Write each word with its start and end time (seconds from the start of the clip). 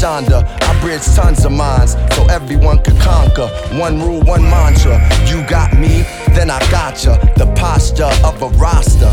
Shonda. 0.00 0.48
I 0.62 0.80
bridge 0.80 1.04
tons 1.14 1.44
of 1.44 1.52
minds 1.52 1.92
so 2.16 2.24
everyone 2.30 2.82
could 2.82 2.98
conquer. 3.00 3.48
One 3.78 4.00
rule, 4.00 4.22
one 4.22 4.42
mantra. 4.42 4.96
You 5.26 5.46
got 5.46 5.74
me, 5.74 6.04
then 6.34 6.50
I 6.50 6.58
gotcha. 6.70 7.20
The 7.36 7.52
posture 7.54 8.10
of 8.24 8.40
a 8.40 8.48
roster. 8.56 9.12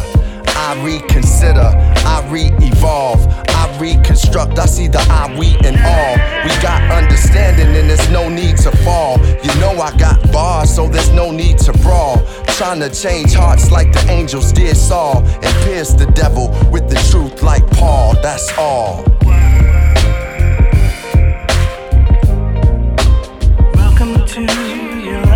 I 0.60 0.82
reconsider, 0.84 1.72
I 2.08 2.26
re-evolve, 2.30 3.28
I 3.50 3.78
reconstruct. 3.80 4.58
I 4.58 4.66
see 4.66 4.88
the 4.88 5.00
I, 5.10 5.36
we, 5.38 5.58
and 5.68 5.78
all. 5.78 6.16
We 6.46 6.62
got 6.62 6.82
understanding, 6.90 7.68
and 7.68 7.90
there's 7.90 8.10
no 8.10 8.30
need 8.30 8.56
to 8.60 8.72
fall. 8.78 9.20
You 9.44 9.54
know 9.60 9.74
I 9.82 9.96
got 9.98 10.32
bars, 10.32 10.74
so 10.74 10.88
there's 10.88 11.12
no 11.12 11.32
need 11.32 11.58
to 11.60 11.74
brawl. 11.80 12.26
Trying 12.58 12.80
to 12.80 12.90
change 12.90 13.34
hearts 13.34 13.72
like 13.72 13.92
the 13.92 14.10
angels 14.10 14.54
did 14.54 14.78
Saul, 14.78 15.18
and 15.18 15.66
pierce 15.66 15.94
the 15.94 16.10
devil 16.16 16.48
with 16.72 16.90
the 16.90 16.96
truth 17.12 17.44
like 17.44 17.68
Paul. 17.72 18.16
That's 18.24 18.52
all. 18.58 19.04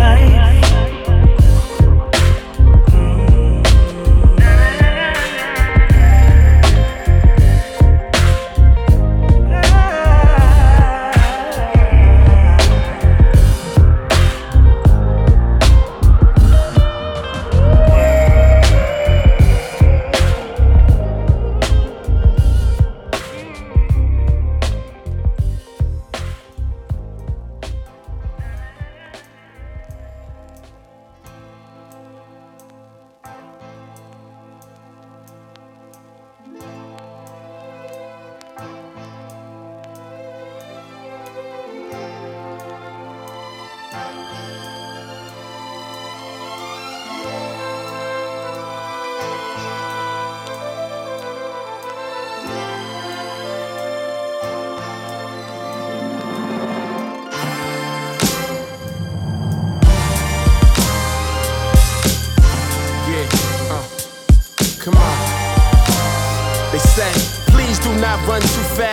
Your 0.02 0.41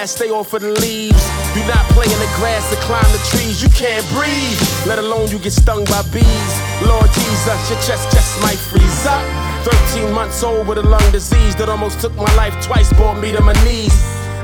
stay 0.10 0.30
off 0.32 0.54
of 0.54 0.62
the 0.62 0.74
leaves. 0.82 1.24
Do 1.54 1.62
not 1.70 1.86
play 1.94 2.10
in 2.10 2.20
the 2.20 2.32
grass 2.42 2.66
or 2.74 2.82
climb 2.82 3.06
the 3.14 3.22
trees, 3.30 3.62
you 3.62 3.70
can't 3.70 4.06
breathe. 4.10 4.60
Let 4.88 4.98
alone 4.98 5.30
you 5.30 5.38
get 5.38 5.54
stung 5.54 5.86
by 5.86 6.02
bees. 6.10 6.54
Lord 6.82 7.10
Jesus, 7.14 7.60
your 7.70 7.80
chest 7.86 8.10
just 8.12 8.42
might 8.42 8.58
freeze 8.58 9.06
up. 9.06 9.22
13 9.94 10.12
months 10.12 10.42
old 10.42 10.68
with 10.68 10.80
a 10.80 10.84
lung 10.84 11.12
disease 11.12 11.56
that 11.58 11.70
almost 11.70 12.02
took 12.02 12.16
my 12.16 12.34
life 12.36 12.56
twice, 12.66 12.92
brought 12.94 13.20
me 13.22 13.32
to 13.32 13.42
my 13.42 13.54
knees. 13.64 13.94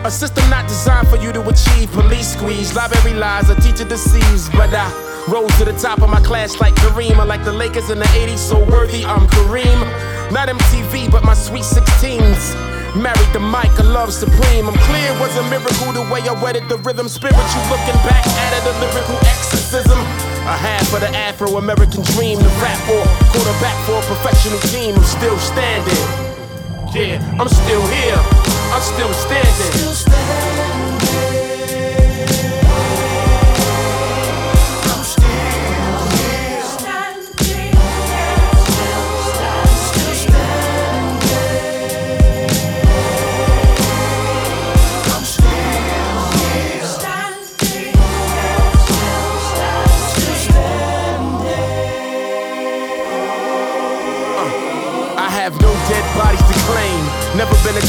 A 0.06 0.12
system 0.12 0.48
not 0.52 0.68
designed 0.68 1.08
for 1.08 1.18
you 1.18 1.34
to 1.34 1.42
achieve. 1.42 1.92
Police 1.92 2.34
squeeze, 2.34 2.76
library 2.76 3.18
lies, 3.18 3.50
a 3.50 3.56
teacher 3.60 3.86
deceives. 3.86 4.50
But 4.52 4.70
I 4.72 4.86
rose 5.28 5.56
to 5.58 5.66
the 5.66 5.74
top 5.74 6.02
of 6.04 6.10
my 6.10 6.22
class 6.22 6.60
like 6.60 6.76
Kareem. 6.76 7.18
I 7.18 7.24
like 7.24 7.44
the 7.44 7.54
Lakers 7.54 7.90
in 7.90 7.98
the 7.98 8.06
80s, 8.06 8.38
so 8.38 8.64
worthy 8.70 9.04
I'm 9.04 9.28
Kareem. 9.28 10.32
Not 10.32 10.48
MTV, 10.48 11.10
but 11.10 11.24
my 11.24 11.34
sweet 11.34 11.64
16s. 11.64 12.75
Married 12.96 13.28
the 13.34 13.44
mic, 13.44 13.68
a 13.78 13.84
love 13.84 14.14
supreme. 14.14 14.68
I'm 14.68 14.80
clear 14.88 15.12
it 15.12 15.20
was 15.20 15.36
a 15.36 15.44
miracle 15.52 15.92
the 15.92 16.08
way 16.08 16.24
I 16.24 16.32
wedded 16.42 16.70
the 16.70 16.78
rhythm. 16.78 17.10
Spiritual 17.10 17.64
looking 17.68 18.00
back 18.08 18.24
at 18.24 18.52
it, 18.56 18.64
a 18.64 18.74
lyrical 18.80 19.20
exorcism. 19.28 20.00
A 20.48 20.56
half 20.56 20.94
of 20.94 21.02
the 21.02 21.12
Afro 21.12 21.58
American 21.58 22.04
dream, 22.16 22.40
the 22.40 22.48
rap 22.64 22.80
or 22.88 23.04
quarterback 23.36 23.76
for 23.84 24.00
a 24.00 24.04
professional 24.08 24.60
team. 24.72 24.96
I'm 24.96 25.04
still 25.04 25.38
standing. 25.40 26.04
Yeah, 26.96 27.20
I'm 27.36 27.50
still 27.50 27.84
here. 27.92 28.20
I'm 28.72 28.82
still 28.82 29.12
standing. 29.12 30.05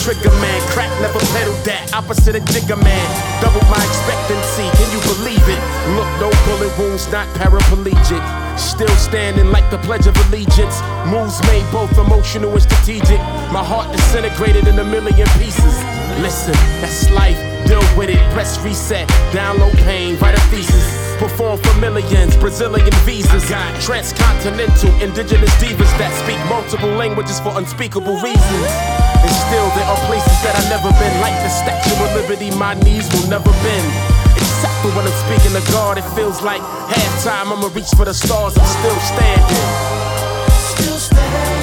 Trigger 0.06 0.30
man, 0.38 0.60
crack 0.70 0.88
never 1.02 1.18
pedaled 1.34 1.58
that. 1.66 1.90
Opposite 1.92 2.36
a 2.36 2.40
jigger 2.54 2.78
man, 2.78 3.06
doubled 3.42 3.66
my 3.66 3.82
expectancy. 3.82 4.70
Can 4.78 4.86
you 4.94 5.02
believe 5.02 5.42
it? 5.50 5.58
Look, 5.98 6.06
no 6.22 6.30
bullet 6.46 6.70
wounds, 6.78 7.10
not 7.10 7.26
paraplegic. 7.34 8.22
Still 8.56 8.94
standing 9.02 9.50
like 9.50 9.68
the 9.68 9.78
Pledge 9.78 10.06
of 10.06 10.14
Allegiance. 10.28 10.78
Moves 11.10 11.42
made 11.50 11.66
both 11.72 11.90
emotional 11.98 12.52
and 12.52 12.62
strategic. 12.62 13.18
My 13.50 13.66
heart 13.66 13.90
disintegrated 13.90 14.68
in 14.68 14.78
a 14.78 14.84
million 14.84 15.26
pieces. 15.42 15.74
Listen, 16.22 16.54
that's 16.78 17.10
life. 17.10 17.38
Deal 17.66 17.82
with 17.98 18.08
it. 18.08 18.22
Press 18.30 18.62
reset. 18.62 19.08
Download 19.34 19.74
pain. 19.82 20.16
Write 20.20 20.38
a 20.38 20.40
thesis. 20.54 20.95
Perform 21.18 21.58
for 21.58 21.80
millions, 21.80 22.36
Brazilian 22.36 22.92
visas. 23.04 23.48
Transcontinental, 23.80 24.92
indigenous 25.00 25.50
divas 25.56 25.90
that 25.96 26.12
speak 26.22 26.38
multiple 26.48 26.90
languages 26.90 27.40
for 27.40 27.56
unspeakable 27.56 28.20
reasons. 28.20 28.68
And 29.24 29.32
still, 29.48 29.68
there 29.74 29.88
are 29.88 30.00
places 30.06 30.36
that 30.44 30.54
I've 30.54 30.68
never 30.68 30.92
been, 31.00 31.14
like 31.24 31.34
the 31.40 31.48
Statue 31.48 31.96
of 32.04 32.14
Liberty, 32.14 32.50
my 32.54 32.74
knees 32.84 33.08
will 33.16 33.28
never 33.28 33.50
bend. 33.64 33.88
Except 34.36 34.76
for 34.84 34.92
when 34.92 35.08
I'm 35.08 35.18
speaking 35.24 35.56
to 35.56 35.64
God, 35.72 35.98
it 35.98 36.04
feels 36.14 36.42
like 36.42 36.60
halftime. 36.60 37.48
I'ma 37.48 37.68
reach 37.74 37.90
for 37.96 38.04
the 38.04 38.14
stars, 38.14 38.56
I'm 38.58 38.66
still 38.66 38.98
standing. 39.00 39.66
Still 40.52 40.98
standing. 41.00 41.55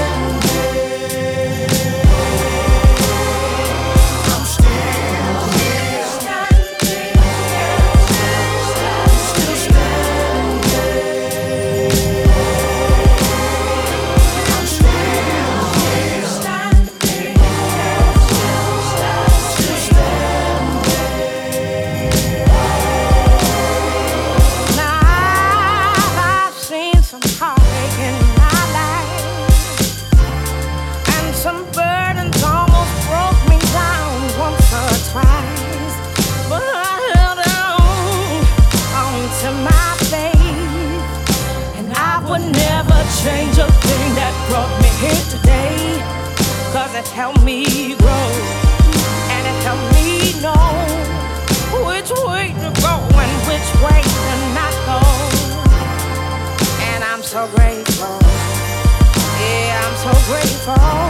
Grateful. 60.66 61.03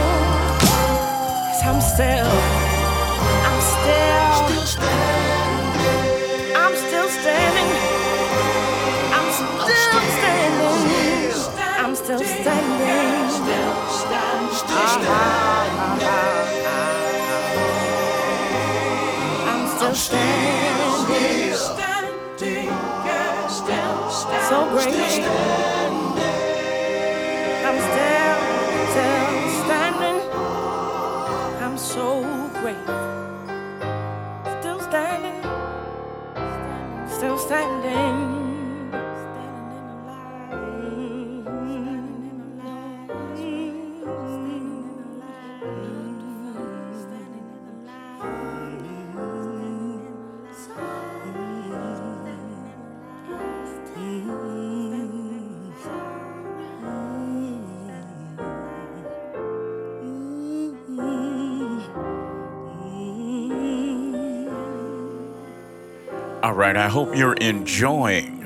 Right, 66.64 66.76
I 66.78 66.88
hope 66.88 67.14
you're 67.14 67.34
enjoying 67.34 68.40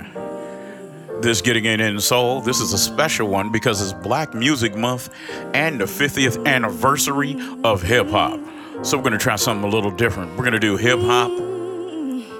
this 1.20 1.40
Getting 1.40 1.66
It 1.66 1.80
In 1.80 2.00
Soul. 2.00 2.40
This 2.40 2.58
is 2.58 2.72
a 2.72 2.78
special 2.78 3.28
one 3.28 3.52
because 3.52 3.80
it's 3.80 3.92
Black 3.92 4.34
Music 4.34 4.74
Month 4.74 5.10
and 5.54 5.80
the 5.80 5.84
50th 5.84 6.44
anniversary 6.44 7.36
of 7.62 7.80
hip 7.80 8.08
hop. 8.08 8.40
So 8.82 8.96
we're 8.96 9.04
going 9.04 9.12
to 9.12 9.18
try 9.18 9.36
something 9.36 9.70
a 9.70 9.72
little 9.72 9.92
different. 9.92 10.32
We're 10.32 10.42
going 10.42 10.52
to 10.52 10.58
do 10.58 10.76
hip 10.76 10.98
hop 10.98 11.30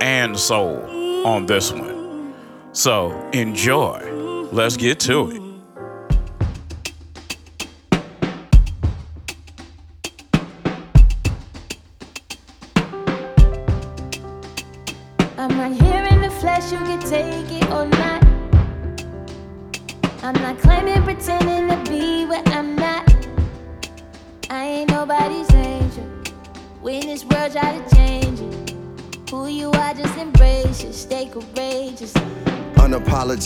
and 0.01 0.37
soul 0.37 1.25
on 1.25 1.47
this 1.47 1.71
one. 1.71 2.35
So 2.73 3.13
enjoy. 3.31 4.49
Let's 4.51 4.77
get 4.77 4.99
to 5.01 5.31
it. 5.31 5.48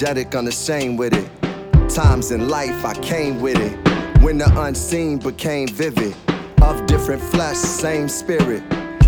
Unapologetic, 0.02 0.36
unashamed 0.36 0.98
with 0.98 1.14
it. 1.14 1.88
Times 1.88 2.32
in 2.32 2.48
life 2.48 2.84
I 2.84 2.94
came 2.94 3.40
with 3.40 3.56
it. 3.56 4.20
When 4.20 4.38
the 4.38 4.52
unseen 4.60 5.18
became 5.18 5.68
vivid. 5.68 6.14
Of 6.60 6.86
different 6.86 7.22
flesh, 7.22 7.56
same 7.56 8.08
spirit. 8.08 8.64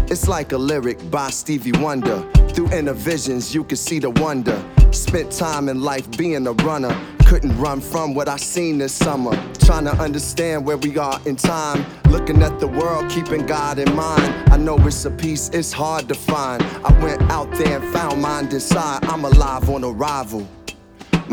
It's 0.09 0.29
like 0.29 0.53
a 0.53 0.59
lyric 0.59 1.11
by 1.11 1.31
Stevie 1.31 1.73
Wonder. 1.81 2.23
Through 2.51 2.71
inner 2.73 2.93
visions, 2.93 3.53
you 3.53 3.65
can 3.65 3.77
see 3.77 3.99
the 3.99 4.11
wonder. 4.11 4.63
Spent 4.93 5.33
time 5.33 5.69
in 5.69 5.83
life 5.83 6.09
being 6.17 6.47
a 6.47 6.53
runner. 6.53 6.97
Couldn't 7.27 7.59
run 7.59 7.81
from 7.81 8.15
what 8.15 8.29
I 8.29 8.37
seen 8.37 8.79
this 8.79 8.93
summer. 8.93 9.35
Trying 9.65 9.87
to 9.87 9.93
understand 9.93 10.65
where 10.65 10.77
we 10.77 10.97
are 10.99 11.21
in 11.27 11.35
time. 11.35 11.85
Looking 12.11 12.41
at 12.43 12.61
the 12.61 12.69
world, 12.69 13.11
keeping 13.11 13.47
God 13.47 13.81
in 13.81 13.93
mind. 13.97 14.53
I 14.53 14.59
know 14.59 14.77
it's 14.87 15.05
a 15.05 15.11
piece, 15.11 15.49
it's 15.49 15.73
hard 15.73 16.07
to 16.09 16.15
find. 16.15 16.63
I 16.85 16.93
went 17.03 17.21
out 17.23 17.51
there 17.53 17.81
and 17.81 17.93
found 17.93 18.23
mine 18.23 18.47
inside. 18.47 19.05
I'm 19.07 19.25
alive 19.25 19.69
on 19.69 19.83
arrival. 19.83 20.47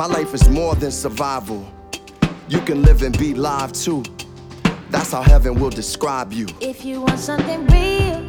My 0.01 0.07
life 0.07 0.33
is 0.33 0.49
more 0.49 0.73
than 0.73 0.89
survival. 0.89 1.63
You 2.47 2.59
can 2.61 2.81
live 2.81 3.03
and 3.03 3.15
be 3.19 3.35
live 3.35 3.71
too. 3.71 4.03
That's 4.89 5.11
how 5.11 5.21
heaven 5.21 5.59
will 5.59 5.69
describe 5.69 6.33
you. 6.33 6.47
If 6.59 6.83
you 6.83 7.01
want 7.01 7.19
something 7.19 7.67
real, 7.67 8.25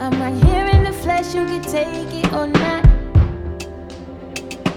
I'm 0.00 0.18
right 0.18 0.42
here 0.44 0.68
in 0.68 0.84
the 0.84 0.92
flesh, 1.02 1.34
you 1.34 1.44
can 1.44 1.60
take 1.60 2.14
it 2.24 2.32
or 2.32 2.46
not. 2.46 2.82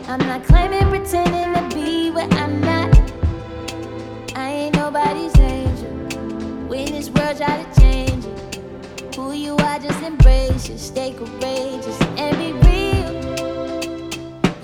I'm 0.10 0.20
not 0.28 0.44
claiming, 0.44 0.90
pretending 0.90 1.54
to 1.54 1.74
be 1.74 2.12
where 2.12 2.28
I'm 2.32 2.60
not. 2.60 2.94
I 4.36 4.50
ain't 4.50 4.76
nobody's 4.76 5.40
angel. 5.40 5.90
When 6.68 6.88
this 6.88 7.10
world 7.10 7.38
try 7.38 7.64
to 7.64 7.80
change 7.80 8.26
it, 8.26 9.16
who 9.16 9.32
you 9.32 9.56
are, 9.56 9.80
just 9.80 10.04
embrace 10.04 10.68
it. 10.68 10.80
Stay 10.80 11.14
courageous 11.14 12.02
and 12.18 12.38
be 12.38 12.52
real. 12.52 12.85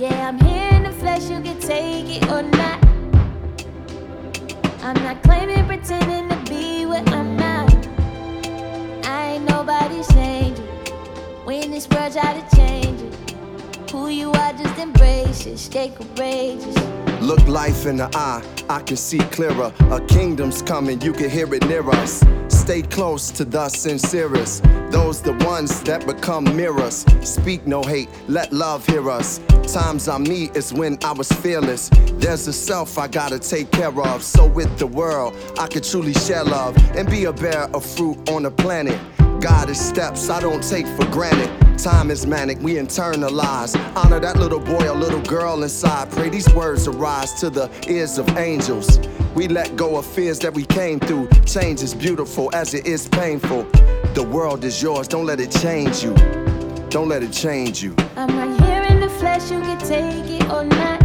Yeah, 0.01 0.29
I'm 0.29 0.39
here 0.39 0.70
in 0.72 0.81
the 0.81 0.91
flesh, 0.93 1.29
you 1.29 1.39
can 1.41 1.60
take 1.60 2.10
it 2.10 2.24
or 2.31 2.41
not. 2.41 2.84
I'm 4.81 4.96
not 5.03 5.22
claiming, 5.22 5.63
pretending 5.67 6.27
to 6.27 6.51
be 6.51 6.88
what 6.88 7.08
I'm 7.12 7.38
not. 7.38 7.72
I 9.05 9.34
ain't 9.34 9.48
nobody's 9.48 10.10
angel. 10.15 10.65
When 11.46 11.70
this 11.70 11.88
world 11.88 12.13
try 12.13 12.34
to 12.34 12.55
change 12.55 13.00
it, 13.00 13.21
who 13.91 14.07
you 14.07 14.31
are, 14.31 14.53
just 14.53 14.77
embrace 14.79 15.45
it. 15.45 15.57
Stay 15.57 15.89
courageous. 15.89 16.75
Look 17.21 17.45
life 17.48 17.86
in 17.86 17.98
the 17.98 18.10
eye, 18.15 18.41
I 18.67 18.81
can 18.81 18.98
see 18.98 19.19
clearer. 19.19 19.71
A 19.91 20.01
kingdom's 20.07 20.62
coming, 20.62 21.00
you 21.01 21.13
can 21.13 21.29
hear 21.29 21.53
it 21.53 21.67
near 21.67 21.88
us. 21.89 22.24
Stay 22.48 22.81
close 22.81 23.29
to 23.31 23.45
the 23.45 23.69
sincerest. 23.69 24.63
Those 24.89 25.21
the 25.21 25.33
ones 25.45 25.83
that 25.83 26.07
become 26.07 26.45
mirrors. 26.55 27.05
Speak 27.21 27.67
no 27.67 27.83
hate, 27.83 28.10
let 28.27 28.51
love 28.51 28.86
hear 28.88 29.10
us. 29.10 29.39
Times 29.71 30.07
I 30.07 30.17
meet 30.17 30.55
is 30.55 30.74
when 30.74 30.98
I 31.03 31.12
was 31.12 31.31
fearless. 31.31 31.89
There's 32.13 32.48
a 32.48 32.53
self 32.53 32.98
I 32.98 33.07
gotta 33.07 33.39
take 33.39 33.71
care 33.71 34.01
of. 34.01 34.24
So 34.24 34.48
with 34.48 34.79
the 34.79 34.88
world, 34.88 35.36
I 35.60 35.67
can 35.67 35.83
truly 35.83 36.13
share 36.13 36.43
love 36.43 36.75
and 36.95 37.10
be 37.10 37.25
a 37.25 37.33
bearer 37.33 37.69
of 37.74 37.86
fruit 37.86 38.29
on 38.29 38.43
the 38.43 38.51
planet. 38.51 39.00
God 39.41 39.69
is 39.69 39.79
steps 39.79 40.29
I 40.29 40.39
don't 40.39 40.63
take 40.63 40.88
for 40.88 41.05
granted. 41.12 41.71
Time 41.81 42.11
is 42.11 42.27
manic, 42.27 42.59
we 42.59 42.75
internalize. 42.75 43.75
Honor 43.95 44.19
that 44.19 44.38
little 44.38 44.59
boy 44.59 44.88
or 44.88 44.95
little 44.95 45.21
girl 45.21 45.63
inside. 45.63 46.11
Pray 46.11 46.29
these 46.29 46.47
words 46.53 46.88
arise 46.88 47.33
to 47.39 47.50
the 47.50 47.71
ears 47.89 48.19
of 48.19 48.38
angels. 48.38 49.00
We 49.33 49.47
let 49.47 49.75
go 49.75 49.97
of 49.97 50.05
fears 50.05 50.38
that 50.39 50.53
we 50.53 50.63
came 50.63 51.00
through. 51.00 51.27
Change 51.47 51.81
is 51.81 51.95
beautiful 51.95 52.51
as 52.53 52.75
it 52.75 52.85
is 52.85 53.07
painful. 53.07 53.63
The 54.13 54.21
world 54.31 54.63
is 54.63 54.79
yours, 54.79 55.07
don't 55.07 55.25
let 55.25 55.39
it 55.39 55.50
change 55.50 56.03
you. 56.03 56.13
Don't 56.89 57.09
let 57.09 57.23
it 57.23 57.33
change 57.33 57.81
you. 57.81 57.95
I'm 58.15 58.29
right 58.38 58.61
here 58.61 58.83
in 58.83 59.00
the 59.00 59.09
flesh, 59.09 59.50
you 59.50 59.59
can 59.61 59.79
take 59.79 60.39
it 60.39 60.43
or 60.51 60.63
not. 60.63 61.03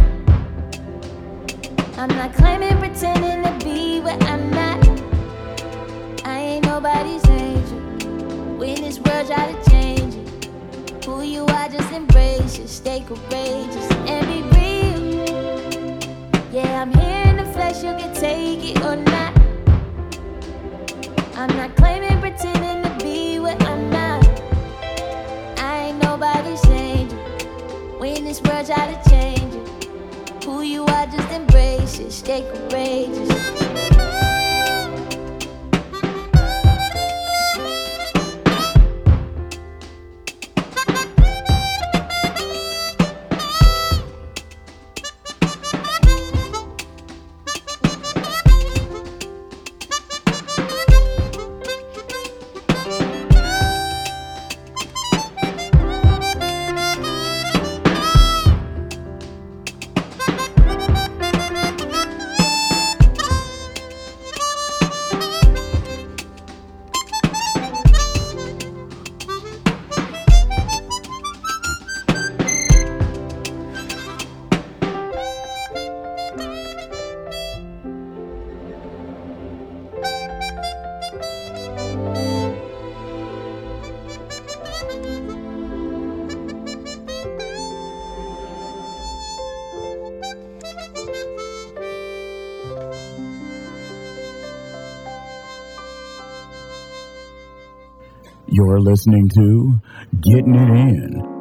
I'm 1.97 2.09
not 2.09 2.35
claiming, 2.35 2.77
pretending 2.77 3.41
to 3.41 3.65
be 3.65 3.99
where 3.99 4.17
I'm 4.21 4.51
not. 4.51 4.87
I 6.23 6.37
ain't 6.37 6.65
nobody's 6.65 7.27
angel. 7.29 7.79
When 8.59 8.75
this 8.75 8.99
world 8.99 9.25
try 9.25 9.53
to 9.53 9.66
who 11.07 11.21
you 11.21 11.45
are, 11.45 11.69
just 11.69 11.89
embrace 11.93 12.59
it. 12.59 12.67
Stay 12.67 12.99
courageous 12.99 13.89
and 14.11 14.27
be 14.27 14.39
real. 14.57 15.97
Yeah, 16.51 16.81
I'm 16.81 16.91
here 16.91 17.23
in 17.31 17.37
the 17.37 17.45
flesh, 17.53 17.77
you 17.77 17.95
can 17.95 18.13
take 18.13 18.71
it 18.71 18.83
or 18.83 18.97
not. 18.97 19.33
I'm 21.37 21.55
not 21.55 21.77
claiming, 21.77 22.19
pretending 22.19 22.83
to 22.83 23.05
be 23.05 23.39
where 23.39 23.55
I'm 23.61 23.89
not. 23.89 24.27
I 25.57 25.91
ain't 25.91 26.03
nobody's 26.03 26.65
angel. 26.65 27.17
When 27.99 28.25
this 28.25 28.41
world 28.41 28.65
try 28.65 28.93
to 28.93 29.09
change 29.09 29.53
it, 29.53 30.43
who 30.43 30.61
you 30.61 30.83
are, 30.83 31.05
just 31.05 31.31
embrace 31.31 31.99
it. 31.99 32.11
Stay 32.11 32.41
courageous. 32.51 33.66
You're 98.67 98.81
listening 98.81 99.29
to 99.29 99.79
Getting 100.19 100.55
It 100.55 100.69
In. 100.69 101.37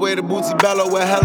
Way 0.00 0.14
to 0.14 0.22
Bootsy 0.22 0.56
Bello 0.62 0.96
hella 0.96 1.19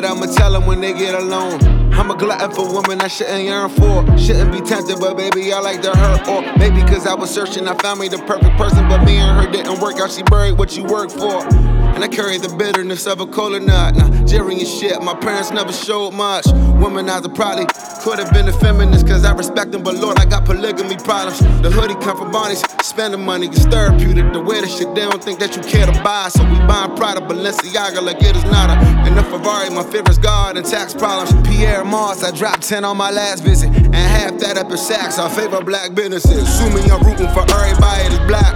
what 0.00 0.10
I'ma 0.10 0.26
tell 0.32 0.52
them 0.52 0.64
when 0.64 0.80
they 0.80 0.94
get 0.94 1.14
alone. 1.14 1.60
I'm 1.92 2.10
a 2.10 2.16
glutton 2.16 2.50
for 2.52 2.72
women 2.72 3.02
I 3.02 3.08
shouldn't 3.08 3.44
yearn 3.44 3.68
for. 3.68 4.16
Shouldn't 4.16 4.50
be 4.50 4.60
tempted, 4.62 4.98
but 4.98 5.14
baby, 5.16 5.52
I 5.52 5.60
like 5.60 5.82
to 5.82 5.90
hurt. 5.90 6.26
Or 6.26 6.40
maybe 6.58 6.80
cause 6.82 7.06
I 7.06 7.14
was 7.14 7.30
searching, 7.30 7.68
I 7.68 7.74
found 7.74 8.00
me 8.00 8.08
the 8.08 8.18
perfect 8.18 8.56
person, 8.56 8.88
but 8.88 9.04
me 9.04 9.16
and 9.16 9.44
her 9.44 9.52
didn't 9.52 9.78
work 9.80 10.00
out. 10.00 10.10
She 10.10 10.22
buried 10.22 10.56
what 10.56 10.74
you 10.74 10.84
work 10.84 11.10
for. 11.10 11.44
And 11.94 12.04
I 12.04 12.08
carry 12.08 12.38
the 12.38 12.54
bitterness 12.56 13.06
of 13.06 13.20
a 13.20 13.26
cola 13.26 13.60
nut. 13.60 13.94
Nigerian 13.96 14.64
shit, 14.64 15.02
my 15.02 15.14
parents 15.14 15.50
never 15.50 15.72
showed 15.72 16.12
much. 16.12 16.44
Womanizer 16.80 17.34
probably 17.34 17.66
could 18.02 18.18
have 18.18 18.32
been 18.32 18.48
a 18.48 18.52
feminist, 18.52 19.06
cause 19.06 19.24
I 19.24 19.32
respect 19.34 19.72
them, 19.72 19.82
but 19.82 19.96
Lord, 19.96 20.18
I 20.18 20.24
got 20.24 20.44
polygamy 20.44 20.96
problems. 20.96 21.40
The 21.60 21.70
hoodie 21.70 21.94
come 22.02 22.16
from 22.16 22.32
Barneys, 22.32 22.64
spending 22.82 23.24
money 23.24 23.48
is 23.48 23.66
therapeutic. 23.66 24.32
The 24.32 24.40
way 24.40 24.60
the 24.60 24.68
shit, 24.68 24.94
they 24.94 25.02
don't 25.02 25.22
think 25.22 25.38
that 25.40 25.56
you 25.56 25.62
care 25.62 25.86
to 25.86 25.92
buy. 26.02 26.28
So 26.28 26.42
we 26.44 26.58
buying 26.66 26.96
Prada, 26.96 27.20
Balenciaga, 27.20 28.02
like 28.02 28.22
it 28.22 28.36
is 28.36 28.44
nada. 28.44 28.74
And 29.06 29.16
the 29.16 29.22
Ferrari, 29.24 29.70
my 29.70 29.82
favorite's 29.82 30.18
God 30.18 30.56
and 30.56 30.64
tax 30.64 30.94
problems. 30.94 31.30
Pierre 31.46 31.84
Moss, 31.84 32.22
I 32.24 32.30
dropped 32.30 32.62
10 32.62 32.84
on 32.84 32.96
my 32.96 33.10
last 33.10 33.44
visit. 33.44 33.68
And 33.68 33.94
half 33.94 34.38
that 34.40 34.56
up 34.56 34.70
in 34.70 34.76
Saks, 34.76 35.18
I 35.18 35.28
favor 35.28 35.62
black 35.62 35.94
businesses. 35.94 36.42
Assuming 36.42 36.90
I'm 36.90 37.02
rooting 37.02 37.28
for 37.28 37.44
everybody 37.50 38.08
that's 38.08 38.24
black. 38.26 38.54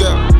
Yeah. 0.00 0.30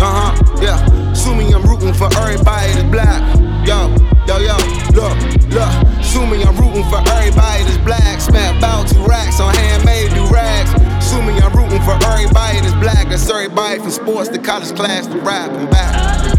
Uh 0.00 0.32
huh, 0.32 0.62
yeah. 0.62 0.97
Assuming 1.18 1.52
I'm 1.52 1.62
rooting 1.64 1.92
for 1.92 2.06
everybody 2.16 2.72
that's 2.74 2.90
black. 2.90 3.20
Yo, 3.66 3.90
yo, 4.28 4.38
yo, 4.38 4.54
look, 4.94 5.18
look. 5.50 5.98
Assuming 5.98 6.46
I'm 6.46 6.54
rooting 6.56 6.84
for 6.84 7.02
everybody 7.10 7.64
that's 7.64 7.76
black. 7.78 8.20
Smack 8.20 8.56
about 8.56 8.86
two 8.86 9.04
racks 9.04 9.40
on 9.40 9.52
handmade 9.52 10.12
new 10.12 10.28
rags. 10.28 10.70
Assuming 11.04 11.42
I'm 11.42 11.52
rooting 11.52 11.82
for 11.82 11.98
everybody 12.06 12.60
that's 12.60 12.72
black. 12.74 13.08
That's 13.08 13.28
everybody 13.28 13.80
from 13.80 13.90
sports 13.90 14.28
to 14.28 14.38
college 14.38 14.72
class 14.76 15.08
to 15.08 15.18
rap 15.18 15.50
and 15.50 15.68
back. 15.68 16.37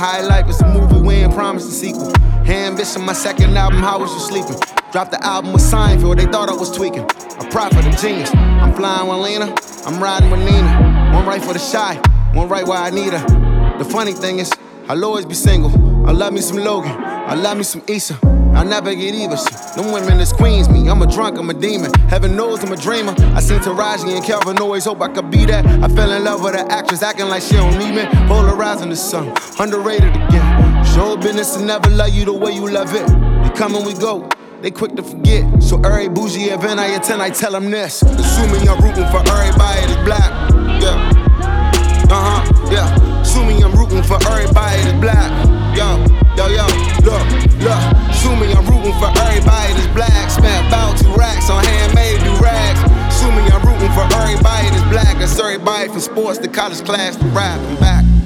The 0.00 0.26
life 0.26 0.46
was 0.46 0.58
a 0.62 0.66
movie 0.66 0.98
we 0.98 1.14
ain't 1.16 1.34
promised 1.34 1.68
a 1.68 1.72
sequel. 1.72 2.10
Ambition, 2.48 3.02
my 3.02 3.12
second 3.12 3.54
album, 3.54 3.80
how 3.80 3.98
was 3.98 4.10
you 4.14 4.18
sleeping? 4.18 4.56
Dropped 4.92 5.10
the 5.10 5.22
album 5.22 5.52
with 5.52 5.60
Seinfeld, 5.60 6.16
they 6.16 6.24
thought 6.24 6.48
I 6.48 6.54
was 6.54 6.70
tweaking. 6.70 7.02
A 7.02 7.46
prophet, 7.50 7.84
a 7.84 7.90
genius. 8.00 8.34
I'm 8.34 8.72
flying 8.72 9.08
with 9.08 9.18
Lena, 9.18 9.54
I'm 9.84 10.02
riding 10.02 10.30
with 10.30 10.40
Nina. 10.40 11.10
One 11.12 11.26
right 11.26 11.42
for 11.42 11.52
the 11.52 11.58
shy, 11.58 11.96
one 12.32 12.48
right 12.48 12.66
where 12.66 12.78
I 12.78 12.88
need 12.88 13.12
her. 13.12 13.76
The 13.76 13.84
funny 13.84 14.14
thing 14.14 14.38
is, 14.38 14.50
I'll 14.88 15.04
always 15.04 15.26
be 15.26 15.34
single. 15.34 15.70
I 16.08 16.12
love 16.12 16.32
me 16.32 16.40
some 16.40 16.56
Logan, 16.56 16.92
I 16.92 17.34
love 17.34 17.58
me 17.58 17.62
some 17.62 17.82
Issa. 17.86 18.39
I 18.60 18.62
never 18.62 18.94
get 18.94 19.14
either. 19.14 19.36
Them 19.74 19.90
women 19.90 20.18
that's 20.18 20.34
queens 20.34 20.68
me. 20.68 20.86
I'm 20.90 21.00
a 21.00 21.06
drunk, 21.06 21.38
I'm 21.38 21.48
a 21.48 21.54
demon. 21.54 21.94
Heaven 22.10 22.36
knows 22.36 22.62
I'm 22.62 22.70
a 22.70 22.76
dreamer. 22.76 23.14
I 23.34 23.40
seen 23.40 23.58
Taraji 23.58 24.14
and 24.14 24.22
Kelvin 24.22 24.58
always 24.58 24.84
hope 24.84 25.00
I 25.00 25.08
could 25.08 25.30
be 25.30 25.46
that. 25.46 25.64
I 25.64 25.88
fell 25.88 26.12
in 26.12 26.24
love 26.24 26.42
with 26.42 26.54
an 26.54 26.70
actress 26.70 27.02
acting 27.02 27.28
like 27.28 27.40
she 27.40 27.54
don't 27.54 27.78
need 27.78 27.94
me. 27.94 28.04
Polarizing 28.28 28.90
the 28.90 28.96
sun, 28.96 29.32
underrated 29.58 30.14
again. 30.14 30.84
Show 30.84 31.16
business 31.16 31.56
and 31.56 31.68
never 31.68 31.88
love 31.88 32.10
you 32.10 32.26
the 32.26 32.34
way 32.34 32.52
you 32.52 32.68
love 32.68 32.94
it. 32.94 33.08
We 33.42 33.48
come 33.56 33.74
and 33.76 33.86
we 33.86 33.94
go. 33.94 34.28
They 34.60 34.70
quick 34.70 34.94
to 34.96 35.02
forget. 35.02 35.62
So 35.62 35.80
every 35.80 36.10
bougie 36.10 36.50
event 36.50 36.80
I 36.80 36.88
attend, 36.88 37.22
I 37.22 37.30
tell 37.30 37.52
them 37.52 37.70
this. 37.70 38.02
Assuming 38.02 38.68
I'm 38.68 38.78
rooting 38.84 39.06
for 39.06 39.24
everybody 39.26 39.86
that's 39.86 40.04
black. 40.04 40.30
Yeah. 40.82 42.10
Uh 42.10 42.42
huh. 42.44 42.70
Yeah. 42.70 43.09
Assuming 43.20 43.62
I'm 43.64 43.72
rooting 43.72 44.02
for 44.02 44.18
everybody 44.28 44.82
that's 44.82 45.00
black. 45.00 45.30
Yo, 45.76 46.02
yo, 46.36 46.46
yo. 46.48 46.66
Look, 47.06 47.24
look. 47.62 47.82
Assuming 48.10 48.50
I'm 48.56 48.66
rooting 48.66 48.96
for 48.98 49.10
everybody 49.24 49.72
that's 49.74 49.92
black. 49.94 50.30
Spent 50.30 50.66
about 50.68 50.98
two 50.98 51.12
racks 51.14 51.48
on 51.50 51.64
handmade 51.64 52.20
new 52.22 52.36
rags. 52.40 52.80
Assuming 53.12 53.46
I'm 53.52 53.62
rooting 53.62 53.92
for 53.92 54.06
everybody 54.16 54.70
that's 54.70 54.88
black. 54.90 55.18
That's 55.18 55.38
everybody 55.38 55.88
from 55.88 56.00
sports 56.00 56.38
to 56.38 56.48
college 56.48 56.84
class 56.84 57.16
to 57.16 57.24
rap 57.26 57.60
and 57.60 57.80
back. 57.80 58.19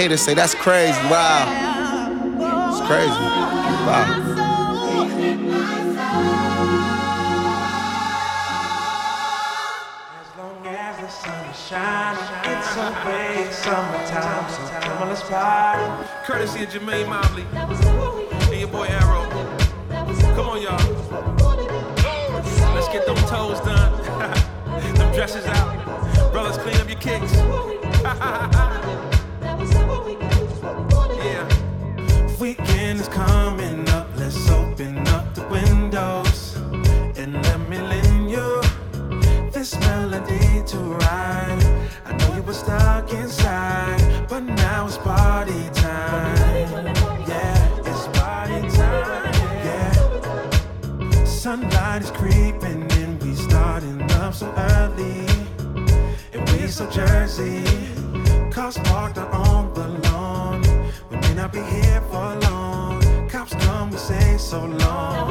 Haters 0.00 0.22
say 0.22 0.32
that's 0.32 0.54
crazy. 0.54 0.98
Wow. 1.10 1.44
It's 2.70 2.80
crazy. 2.88 3.10
Wow. 3.84 4.06
As 10.18 10.38
long 10.38 10.66
as 10.66 11.00
the 11.00 11.08
sun 11.10 11.50
is 11.50 11.66
shining, 11.68 12.22
it's 12.46 12.78
okay, 12.78 13.50
summertime, 13.50 14.48
so 14.48 14.62
come 14.80 15.02
on, 15.02 15.08
let's 15.10 15.22
party. 15.24 15.84
Courtesy 16.24 16.64
of 16.64 16.70
Jermaine 16.70 17.06
Mobley 17.06 17.44
and 17.52 18.58
your 18.58 18.68
boy 18.68 18.86
Erro. 18.86 19.28
Come 20.34 20.48
on, 20.48 20.62
y'all. 20.62 20.80
Let's 22.74 22.88
get 22.88 23.04
them 23.04 23.16
toes 23.28 23.60
done, 23.60 24.02
them 24.94 25.12
dresses 25.12 25.44
out. 25.44 26.32
Brothers, 26.32 26.56
clean 26.56 26.76
up 26.76 26.88
your 26.88 26.98
kicks. 27.00 27.36
so 29.72 29.82
early, 35.90 36.56
and 37.16 37.34
let 37.42 37.60
me 37.68 37.78
let 37.78 38.04
in 38.28 38.62
this 39.52 39.78
melody 39.80 40.62
to 40.66 40.78
ride 40.78 41.62
i 42.06 42.16
thought 42.18 42.36
you 42.36 42.42
were 42.42 42.52
stuck 42.54 43.12
inside 43.12 44.26
but 44.28 44.40
now 44.40 44.86
it's 44.86 44.98
party 44.98 45.68
time 45.74 46.36
yeah 47.28 47.80
this 47.84 48.06
party 48.18 48.60
time 48.76 49.34
yeah 49.66 50.10
sun 51.26 51.60
is 52.02 52.10
creeping 52.10 52.90
and 52.92 53.22
we 53.22 53.34
starting 53.34 54.02
up 54.12 54.34
so 54.34 54.46
early. 54.56 55.26
And 56.32 56.48
we 56.50 56.68
so 56.68 56.88
Jersey. 56.90 57.64
Cars 58.50 58.78
parked 58.78 59.18
on. 59.18 59.59
We 61.52 61.60
may 61.60 61.66
not 61.66 61.70
be 61.70 61.76
here 61.76 62.00
for 62.10 62.50
long. 62.50 63.28
Cops 63.28 63.54
come, 63.54 63.90
we 63.90 63.96
say 63.96 64.36
so 64.38 64.66
long. 64.66 65.30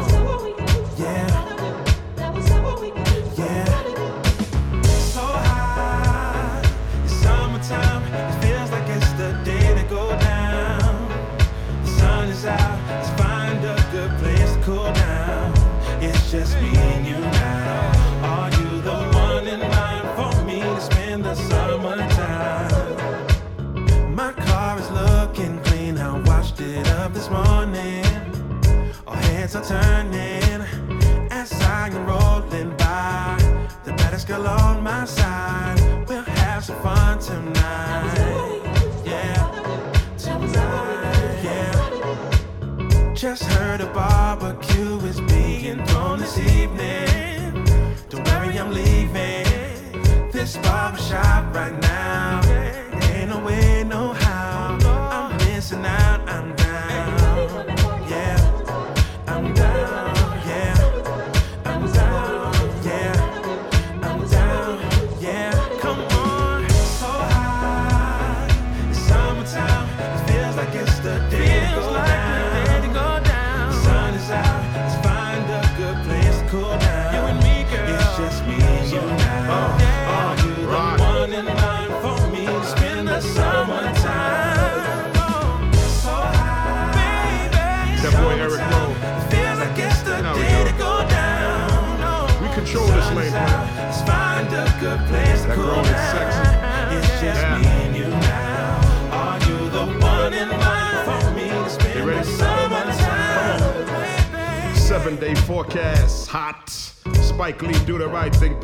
Yeah. 0.98 1.39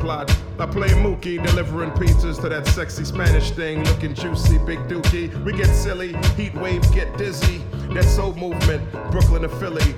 Plot. 0.05 0.29
I 0.59 0.67
play 0.67 0.89
Mookie, 0.89 1.43
delivering 1.43 1.89
pizzas 1.89 2.39
to 2.41 2.49
that 2.49 2.67
sexy 2.67 3.03
Spanish 3.03 3.49
thing, 3.49 3.83
looking 3.85 4.13
juicy, 4.13 4.59
big 4.59 4.77
dookie. 4.87 5.33
We 5.43 5.51
get 5.51 5.73
silly, 5.73 6.15
heat 6.37 6.53
waves 6.53 6.87
get 6.91 7.17
dizzy. 7.17 7.63
That 7.95 8.03
soul 8.03 8.35
movement, 8.35 8.83
Brooklyn 9.09 9.41
to 9.41 9.49
Philly. 9.49 9.95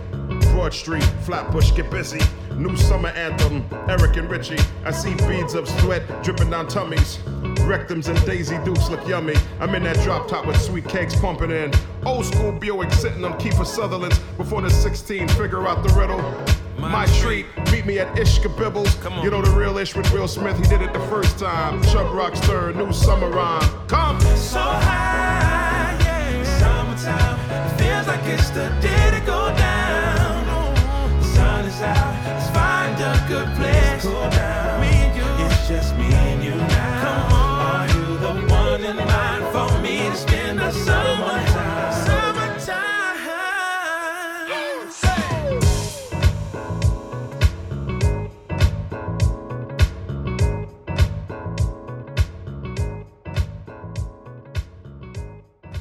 Broad 0.54 0.74
Street, 0.74 1.04
Flatbush, 1.26 1.72
get 1.76 1.92
busy. 1.92 2.22
New 2.56 2.78
summer 2.78 3.10
anthem, 3.10 3.66
Eric 3.90 4.16
and 4.16 4.30
Richie. 4.30 4.60
I 4.86 4.92
see 4.92 5.14
beads 5.28 5.56
of 5.56 5.68
sweat 5.82 6.02
dripping 6.24 6.52
down 6.52 6.70
tummies. 6.70 7.18
Rectums 7.68 8.08
and 8.08 8.26
Daisy 8.26 8.58
Dukes 8.64 8.90
look 8.90 9.06
yummy. 9.06 9.36
I'm 9.60 9.76
in 9.76 9.84
that 9.84 10.02
drop 10.06 10.30
top 10.30 10.48
with 10.48 10.62
sweet 10.62 10.88
cakes 10.88 11.16
pumping 11.20 11.52
in. 11.52 11.74
Old 12.06 12.26
school 12.26 12.54
Buick 12.54 12.94
sitting 12.94 13.26
on 13.26 13.34
Kiefer 13.42 13.66
Sutherland's 13.66 14.20
before 14.38 14.62
the 14.62 14.70
16. 14.70 15.28
Figure 15.28 15.68
out 15.68 15.84
the 15.84 15.94
riddle. 16.00 16.22
My, 16.90 17.06
treat. 17.20 17.46
Meet 17.72 17.86
me 17.86 18.00
at 18.00 18.16
Ishkabibble's. 18.16 18.96
You 19.24 19.30
know 19.30 19.42
the 19.42 19.52
real 19.52 19.78
ish 19.78 19.96
with 19.96 20.12
Will 20.14 20.28
Smith. 20.28 20.58
He 20.58 20.64
did 20.64 20.82
it 20.82 20.94
the 20.94 21.06
first 21.08 21.38
time. 21.38 21.84
Chubb 21.84 22.08
Rockster, 22.08 22.74
new 22.76 22.94
summer 22.94 23.30
rhyme. 23.30 23.62
Come. 23.88 24.20
So 24.38 24.60
high, 24.60 25.98
yeah. 26.00 26.44
Summertime. 26.60 27.40
It 27.52 27.78
feels 27.82 28.08
like 28.08 28.24
it's 28.26 28.50
the 28.52 28.70
day 28.82 29.12
to 29.12 29.26
go 29.26 29.54
down. 29.58 31.20
The 31.20 31.26
sun 31.26 31.66
is 31.66 31.82
out. 31.82 32.26
Let's 32.26 32.50
find 32.52 32.96
a 33.02 33.26
good 33.28 33.50
place 33.56 34.04
down. 34.04 34.82
Me 34.82 34.88
and 34.88 35.16
you. 35.18 35.46
It's 35.46 35.68
just 35.68 35.96
me 35.98 36.06
and 36.14 36.44
you 36.44 36.56
now. 36.56 37.02
Come 37.04 37.34
on. 37.34 37.76
Are 37.76 37.88
you 37.88 38.18
the 38.18 38.54
one 38.54 38.86
in 38.86 38.96
line 38.96 39.52
for 39.52 39.82
me 39.82 40.10
to 40.10 40.16
spend 40.16 40.60
the? 40.60 40.72
Summertime. 40.72 41.77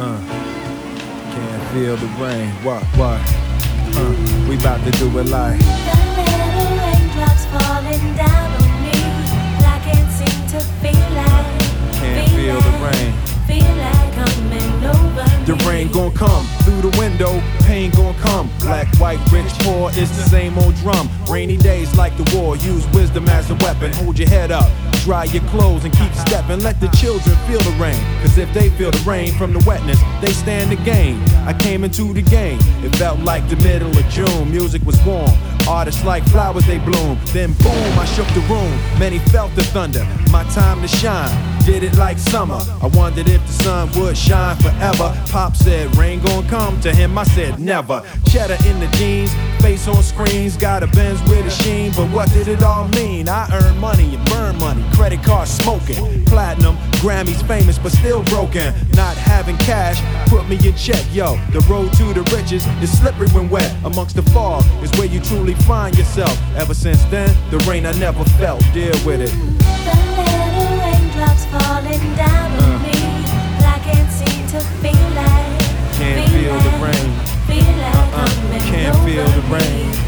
Uh. 0.00 0.16
Can't 1.34 1.72
feel 1.72 1.96
the 1.96 2.06
rain. 2.22 2.48
What, 2.62 2.84
what? 2.94 3.18
Uh, 3.98 4.46
we 4.48 4.56
about 4.56 4.78
to 4.84 4.92
do 4.92 5.06
it 5.18 5.26
like. 5.26 5.58
The 5.58 5.98
little 6.14 6.70
raindrops 6.78 7.44
falling 7.50 8.14
down 8.14 8.48
on 8.62 8.70
me. 8.86 8.94
I 9.66 9.80
can't 9.82 10.10
seem 10.12 10.38
to 10.54 10.60
feel 10.78 11.08
like. 11.18 11.46
Can't 11.98 12.30
feel 12.30 12.60
the 12.60 12.74
rain. 12.78 13.12
Feel 13.48 13.74
like 13.74 14.12
coming 14.14 14.84
over 14.86 15.26
The 15.46 15.56
rain 15.68 15.90
gon' 15.90 16.12
come 16.12 16.46
through 16.62 16.88
the 16.88 16.96
window, 16.96 17.40
pain 17.64 17.90
gon'. 17.90 18.07
Black, 18.68 18.94
white, 18.98 19.32
rich, 19.32 19.48
poor, 19.60 19.88
it's 19.94 20.14
the 20.14 20.28
same 20.28 20.58
old 20.58 20.74
drum. 20.76 21.08
Rainy 21.26 21.56
days 21.56 21.96
like 21.96 22.14
the 22.18 22.36
war, 22.36 22.54
use 22.54 22.86
wisdom 22.88 23.26
as 23.30 23.50
a 23.50 23.54
weapon. 23.64 23.90
Hold 23.94 24.18
your 24.18 24.28
head 24.28 24.50
up, 24.50 24.70
dry 25.04 25.24
your 25.24 25.42
clothes 25.44 25.84
and 25.84 25.96
keep 25.96 26.12
stepping. 26.12 26.60
Let 26.60 26.78
the 26.78 26.88
children 26.88 27.34
feel 27.46 27.60
the 27.60 27.74
rain, 27.80 27.98
cause 28.20 28.36
if 28.36 28.52
they 28.52 28.68
feel 28.68 28.90
the 28.90 29.02
rain 29.06 29.32
from 29.32 29.54
the 29.54 29.64
wetness, 29.66 29.98
they 30.20 30.34
stand 30.34 30.70
the 30.70 30.76
gain. 30.84 31.18
I 31.46 31.54
came 31.54 31.82
into 31.82 32.12
the 32.12 32.20
game, 32.20 32.58
it 32.84 32.94
felt 32.96 33.18
like 33.20 33.48
the 33.48 33.56
middle 33.56 33.96
of 33.96 34.06
June. 34.10 34.50
Music 34.50 34.82
was 34.82 35.02
warm, 35.02 35.32
artists 35.66 36.04
like 36.04 36.22
flowers 36.28 36.66
they 36.66 36.78
bloom. 36.78 37.18
Then 37.32 37.54
boom, 37.54 37.98
I 37.98 38.04
shook 38.04 38.28
the 38.34 38.44
room. 38.52 38.70
Many 38.98 39.18
felt 39.30 39.54
the 39.54 39.64
thunder, 39.64 40.06
my 40.30 40.44
time 40.50 40.82
to 40.82 40.88
shine. 40.88 41.57
Did 41.68 41.82
it 41.82 41.98
like 41.98 42.18
summer. 42.18 42.58
I 42.80 42.86
wondered 42.94 43.28
if 43.28 43.46
the 43.46 43.52
sun 43.62 43.92
would 44.00 44.16
shine 44.16 44.56
forever. 44.56 45.14
Pop 45.28 45.54
said, 45.54 45.94
rain 45.98 46.18
gon' 46.18 46.48
come. 46.48 46.80
To 46.80 46.94
him, 46.94 47.18
I 47.18 47.24
said, 47.24 47.60
never. 47.60 48.02
Cheddar 48.26 48.56
in 48.66 48.80
the 48.80 48.86
jeans, 48.96 49.30
face 49.60 49.86
on 49.86 50.02
screens. 50.02 50.56
Got 50.56 50.82
a 50.82 50.86
Benz 50.86 51.20
with 51.28 51.44
a 51.44 51.50
sheen, 51.50 51.92
but 51.94 52.10
what 52.10 52.32
did 52.32 52.48
it 52.48 52.62
all 52.62 52.88
mean? 52.88 53.28
I 53.28 53.46
earn 53.52 53.76
money 53.76 54.14
and 54.14 54.24
burn 54.30 54.58
money. 54.58 54.82
Credit 54.94 55.22
card 55.22 55.46
smoking. 55.46 56.24
Platinum, 56.24 56.78
Grammys 57.02 57.46
famous, 57.46 57.78
but 57.78 57.92
still 57.92 58.22
broken. 58.24 58.72
Not 58.94 59.18
having 59.18 59.58
cash, 59.58 60.00
put 60.30 60.48
me 60.48 60.56
in 60.66 60.74
check. 60.74 61.04
Yo, 61.12 61.36
the 61.52 61.60
road 61.68 61.92
to 61.98 62.14
the 62.14 62.22
riches 62.34 62.66
is 62.82 62.98
slippery 62.98 63.28
when 63.28 63.50
wet. 63.50 63.76
Amongst 63.84 64.16
the 64.16 64.22
fog 64.32 64.64
is 64.82 64.90
where 64.92 65.06
you 65.06 65.20
truly 65.20 65.54
find 65.68 65.94
yourself. 65.98 66.34
Ever 66.56 66.72
since 66.72 67.04
then, 67.10 67.28
the 67.50 67.58
rain 67.68 67.84
I 67.84 67.92
never 67.98 68.24
felt. 68.40 68.62
Deal 68.72 68.96
with 69.04 69.20
it. 69.20 70.07
The 71.98 72.04
little 72.04 72.14
raindrops 72.14 72.62
Uh. 72.62 72.78
me. 72.84 72.96
I 73.66 73.78
can't 73.86 74.10
seem 74.12 74.46
to 74.54 74.60
feel 74.82 75.08
like. 75.18 75.58
Can't 75.98 76.30
feel 76.30 76.58
the 76.58 76.70
like- 76.70 76.94
rain. 76.94 77.10
Feel 77.48 77.74
like 77.82 78.14
Uh-uh, 78.14 78.60
can't 78.70 78.96
feel 79.04 79.26
the 79.26 79.42
rain. 79.54 80.07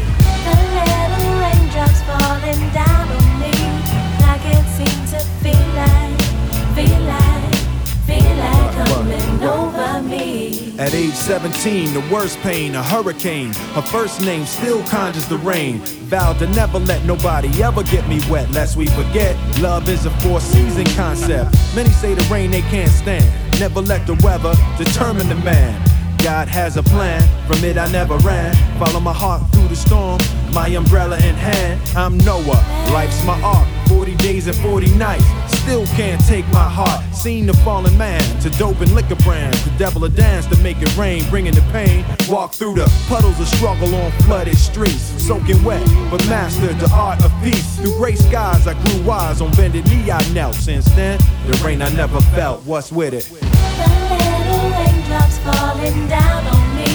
At 10.77 10.93
age 10.93 11.13
17, 11.13 11.93
the 11.93 11.99
worst 12.11 12.39
pain, 12.39 12.75
a 12.75 12.83
hurricane. 12.83 13.53
Her 13.73 13.81
first 13.81 14.21
name 14.21 14.45
still 14.45 14.83
conjures 14.83 15.27
the 15.27 15.37
rain. 15.37 15.79
Vowed 16.09 16.39
to 16.39 16.47
never 16.47 16.79
let 16.79 17.05
nobody 17.05 17.61
ever 17.61 17.83
get 17.83 18.07
me 18.07 18.19
wet, 18.29 18.49
lest 18.51 18.77
we 18.77 18.87
forget. 18.87 19.35
Love 19.59 19.87
is 19.89 20.05
a 20.05 20.09
four 20.21 20.39
season 20.39 20.85
concept. 20.95 21.55
Many 21.75 21.89
say 21.89 22.13
the 22.13 22.27
rain 22.33 22.51
they 22.51 22.61
can't 22.61 22.91
stand. 22.91 23.25
Never 23.59 23.81
let 23.81 24.07
the 24.07 24.15
weather 24.23 24.53
determine 24.77 25.29
the 25.29 25.35
man. 25.35 25.79
God 26.23 26.47
has 26.47 26.77
a 26.77 26.83
plan, 26.83 27.21
from 27.47 27.63
it 27.63 27.77
I 27.77 27.91
never 27.91 28.17
ran. 28.17 28.55
Follow 28.79 28.99
my 28.99 29.13
heart 29.13 29.41
through 29.51 29.67
the 29.67 29.75
storm, 29.75 30.19
my 30.53 30.67
umbrella 30.67 31.17
in 31.17 31.35
hand. 31.35 31.81
I'm 31.95 32.17
Noah, 32.19 32.63
life's 32.91 33.23
my 33.25 33.39
ark. 33.41 33.80
40 33.91 34.15
days 34.15 34.47
and 34.47 34.55
40 34.57 34.89
nights, 34.95 35.25
still 35.59 35.85
can't 35.87 36.23
take 36.25 36.47
my 36.47 36.63
heart. 36.63 37.03
Seen 37.13 37.45
the 37.45 37.53
fallen 37.57 37.95
man 37.97 38.21
to 38.39 38.49
dope 38.51 38.79
and 38.79 38.91
liquor 38.95 39.17
brands. 39.17 39.61
The 39.65 39.71
devil 39.77 40.05
a 40.05 40.09
dance 40.09 40.47
to 40.47 40.55
make 40.57 40.77
it 40.81 40.95
rain, 40.95 41.29
bringing 41.29 41.53
the 41.53 41.61
pain. 41.73 42.05
Walk 42.29 42.53
through 42.53 42.75
the 42.75 42.89
puddles 43.09 43.37
of 43.39 43.47
struggle 43.47 43.93
on 43.93 44.11
flooded 44.23 44.57
streets, 44.57 45.03
soaking 45.21 45.61
wet, 45.63 45.85
but 46.09 46.25
mastered 46.29 46.79
the 46.79 46.89
art 46.93 47.23
of 47.23 47.31
peace. 47.43 47.77
Through 47.79 47.97
gray 47.97 48.15
skies, 48.15 48.65
I 48.65 48.73
grew 48.85 49.03
wise. 49.03 49.41
On 49.41 49.51
bended 49.51 49.85
knee, 49.87 50.09
I 50.09 50.21
knelt. 50.31 50.55
Since 50.55 50.85
then, 50.95 51.19
the 51.47 51.61
rain 51.63 51.81
I 51.81 51.89
never 51.89 52.21
felt. 52.35 52.63
What's 52.63 52.91
with 52.91 53.13
it? 53.13 53.25
The 53.25 53.89
little 54.09 54.69
raindrops 54.71 55.37
falling 55.39 56.07
down 56.07 56.47
on 56.47 56.75
me. 56.77 56.91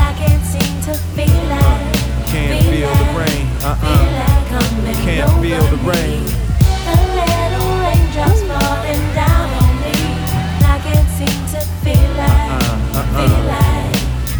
I 0.00 0.14
can't 0.16 0.44
seem 0.44 0.80
to 0.88 0.94
feel 1.12 1.28
it. 1.28 2.26
Can't 2.32 2.64
feel 2.64 2.88
the 2.88 3.18
rain. 3.18 3.46
Uh 3.62 3.78
uh. 3.82 4.31
Can't 5.12 5.42
feel 5.42 5.62
the 5.64 5.76
rain. 5.84 6.24
The 6.88 6.96
little 7.20 7.68
raindrops 7.84 8.40
falling 8.48 9.04
down 9.12 9.48
on 9.60 9.72
me. 9.84 9.92
I 10.64 10.80
can't 10.82 11.08
seem 11.10 11.36
to 11.52 11.60
feel 11.84 12.10
like, 12.16 12.48
uh, 12.48 12.96
uh, 12.96 13.04
feel 13.12 13.36
uh. 13.36 13.52
like, 13.52 13.92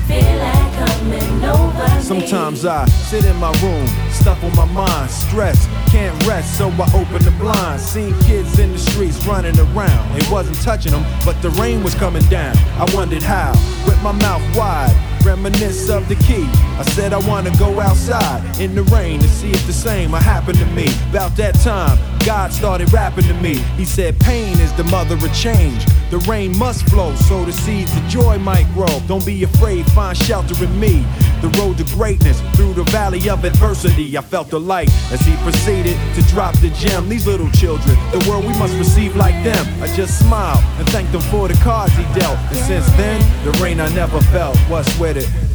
feel 0.08 0.38
like 0.38 0.72
coming 0.80 1.44
over 1.44 1.94
me. 1.94 2.00
Sometimes 2.00 2.64
I 2.64 2.86
sit 2.86 3.26
in 3.26 3.36
my 3.36 3.52
room, 3.60 3.86
stuff 4.12 4.42
on 4.42 4.56
my 4.56 4.64
mind, 4.64 5.10
stressed, 5.10 5.68
can't 5.90 6.16
rest, 6.26 6.56
so 6.56 6.70
I 6.70 6.90
open 6.94 7.22
the 7.22 7.34
blinds. 7.38 7.82
Seen 7.82 8.18
kids 8.20 8.58
in 8.58 8.72
the 8.72 8.78
streets 8.78 9.26
running 9.26 9.58
around. 9.58 10.18
It 10.18 10.30
wasn't 10.30 10.58
touching 10.62 10.92
them, 10.92 11.04
but 11.26 11.40
the 11.42 11.50
rain 11.50 11.84
was 11.84 11.94
coming 11.94 12.24
down. 12.30 12.56
I 12.80 12.90
wondered 12.94 13.22
how, 13.22 13.52
with 13.84 14.02
my 14.02 14.12
mouth 14.12 14.56
wide, 14.56 14.96
reminisce 15.22 15.90
of 15.90 16.08
the 16.08 16.14
key. 16.14 16.48
I 16.82 16.84
said 16.86 17.12
I 17.12 17.18
wanna 17.28 17.56
go 17.58 17.78
outside 17.78 18.42
in 18.60 18.74
the 18.74 18.82
rain 18.82 19.20
to 19.20 19.28
see 19.28 19.52
if 19.52 19.64
the 19.68 19.72
same 19.72 20.10
would 20.10 20.22
happen 20.22 20.56
to 20.56 20.66
me. 20.66 20.88
About 21.10 21.36
that 21.36 21.54
time, 21.60 21.96
God 22.26 22.52
started 22.52 22.92
rapping 22.92 23.28
to 23.28 23.34
me. 23.34 23.58
He 23.76 23.84
said, 23.84 24.18
Pain 24.18 24.58
is 24.58 24.72
the 24.72 24.82
mother 24.84 25.14
of 25.14 25.32
change. 25.32 25.86
The 26.10 26.18
rain 26.26 26.58
must 26.58 26.88
flow 26.90 27.14
so 27.14 27.44
the 27.44 27.52
seeds 27.52 27.96
of 27.96 28.02
joy 28.08 28.36
might 28.38 28.66
grow. 28.74 29.00
Don't 29.06 29.24
be 29.24 29.44
afraid, 29.44 29.86
find 29.92 30.18
shelter 30.18 30.56
in 30.64 30.80
me. 30.80 31.06
The 31.40 31.50
road 31.60 31.78
to 31.78 31.84
greatness 31.94 32.40
through 32.56 32.74
the 32.74 32.84
valley 32.90 33.30
of 33.30 33.44
adversity. 33.44 34.18
I 34.18 34.20
felt 34.20 34.48
the 34.48 34.58
light 34.58 34.90
as 35.12 35.20
he 35.20 35.36
proceeded 35.36 35.96
to 36.16 36.22
drop 36.30 36.58
the 36.58 36.70
gem. 36.70 37.08
These 37.08 37.28
little 37.28 37.50
children, 37.52 37.96
the 38.10 38.26
world 38.28 38.44
we 38.44 38.58
must 38.58 38.76
receive 38.76 39.14
like 39.14 39.38
them. 39.44 39.64
I 39.80 39.86
just 39.94 40.18
smiled 40.18 40.64
and 40.78 40.88
thanked 40.88 41.14
him 41.14 41.20
for 41.30 41.46
the 41.46 41.54
cards 41.62 41.94
he 41.94 42.02
dealt. 42.18 42.38
And 42.50 42.56
since 42.56 42.86
then, 42.96 43.20
the 43.44 43.52
rain 43.62 43.80
I 43.80 43.88
never 43.94 44.20
felt. 44.34 44.56
What's 44.68 44.98
with 44.98 45.16
it? 45.16 45.51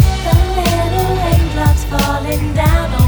Falling 1.89 2.54
down 2.54 3.07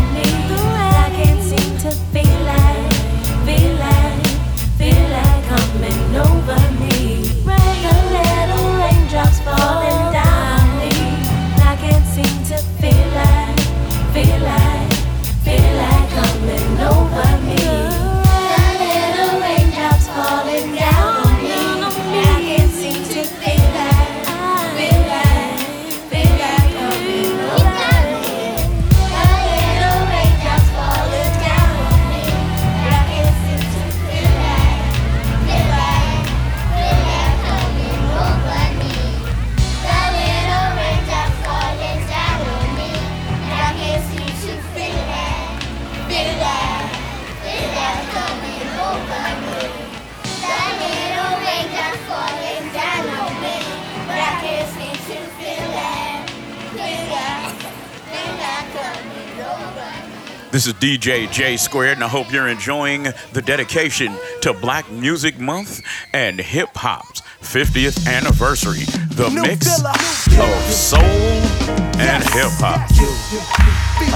This 60.59 60.67
is 60.67 60.73
DJ 60.73 61.31
J 61.31 61.55
Squared, 61.55 61.93
and 61.93 62.03
I 62.03 62.09
hope 62.09 62.33
you're 62.33 62.49
enjoying 62.49 63.03
the 63.31 63.41
dedication 63.41 64.13
to 64.41 64.51
Black 64.51 64.91
Music 64.91 65.39
Month 65.39 65.81
and 66.11 66.37
hip 66.37 66.71
hop's 66.75 67.21
50th 67.39 68.05
anniversary. 68.05 68.83
The 69.15 69.29
mix 69.29 69.81
of 69.81 70.61
soul 70.63 70.99
and 70.99 72.21
hip 72.33 72.51
hop. 72.59 72.89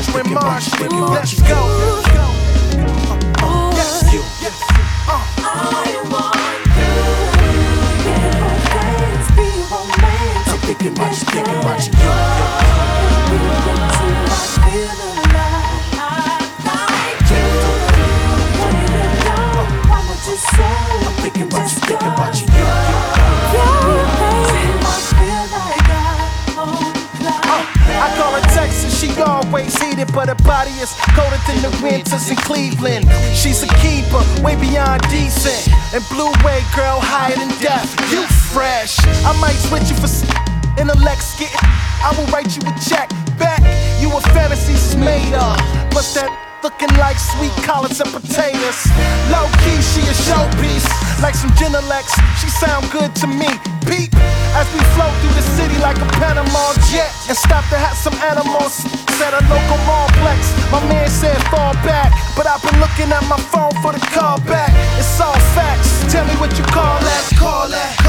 Featuring 0.03 0.33
Marsh, 0.33 0.69
let's 0.81 1.41
go. 1.43 1.55
I'm 10.45 10.59
thinking 10.59 10.91
about 10.91 11.09
you, 11.09 11.23
thinking 11.23 11.55
about 11.55 11.87
you. 11.87 11.93
I'm 15.05 15.12
thinking 21.33 21.47
about 21.47 21.71
you, 21.73 21.79
thinking 21.81 22.07
about 22.13 22.35
you. 22.35 22.53
I 27.95 28.13
call 28.17 28.33
her 28.33 28.41
Texas, 28.53 28.99
she 28.99 29.09
always 29.21 29.79
heated, 29.81 30.11
but 30.13 30.27
her 30.29 30.35
body 30.43 30.71
is 30.81 30.93
colder 31.15 31.37
than 31.47 31.61
the 31.61 31.71
winters 31.81 32.29
in 32.29 32.35
Cleveland. 32.37 33.05
She's 33.33 33.63
a 33.63 33.67
keeper, 33.79 34.21
way 34.43 34.55
beyond 34.55 35.01
decent. 35.09 35.69
And 35.93 36.03
blue 36.09 36.31
way, 36.43 36.61
girl, 36.75 36.99
higher 37.01 37.35
than 37.35 37.49
death. 37.61 37.89
You 38.11 38.25
fresh. 38.51 38.97
I 39.25 39.33
might 39.39 39.57
switch 39.69 39.89
you 39.89 39.95
for 39.95 40.09
s- 40.09 40.25
intellects 40.77 41.37
getting. 41.39 41.55
I 42.03 42.13
will 42.17 42.27
write 42.27 42.55
you 42.57 42.61
a 42.67 42.73
check 42.81 43.09
back. 43.37 43.61
You 44.01 44.09
a 44.15 44.21
fantasies 44.33 44.93
is 44.93 44.95
made 44.95 45.33
up. 45.33 45.57
Plus 45.91 46.13
that 46.15 46.29
looking 46.63 46.95
like 46.95 47.19
sweet 47.19 47.51
collards 47.67 47.99
and 47.99 48.09
potatoes. 48.09 48.79
Low 49.27 49.51
key, 49.67 49.75
she 49.83 49.99
a 50.07 50.15
showpiece. 50.15 50.87
Like 51.21 51.35
some 51.35 51.51
Genelecs, 51.59 52.15
she 52.39 52.47
sound 52.47 52.89
good 52.89 53.13
to 53.19 53.27
me. 53.27 53.51
Peep 53.83 54.15
as 54.55 54.67
we 54.71 54.79
flow 54.95 55.11
through 55.19 55.35
the 55.35 55.43
city 55.59 55.75
like 55.83 55.99
a 55.99 56.07
Panama 56.23 56.71
jet. 56.87 57.11
And 57.27 57.37
stop 57.37 57.67
to 57.67 57.77
have 57.77 57.99
some 57.99 58.15
animals 58.23 58.79
at 59.19 59.35
a 59.35 59.43
local 59.51 59.79
mallplex. 59.83 60.55
My 60.71 60.79
man 60.87 61.09
said 61.09 61.35
fall 61.51 61.75
back, 61.83 62.15
but 62.35 62.47
I've 62.47 62.63
been 62.63 62.79
looking 62.79 63.11
at 63.11 63.23
my 63.27 63.39
phone 63.51 63.75
for 63.83 63.91
the 63.91 63.99
call 64.15 64.39
back. 64.47 64.71
It's 64.97 65.19
all 65.19 65.35
facts. 65.51 65.91
Tell 66.11 66.25
me 66.25 66.33
what 66.39 66.57
you 66.57 66.63
call 66.71 66.97
that. 66.99 67.23
Call 67.37 67.67
that. 67.67 68.02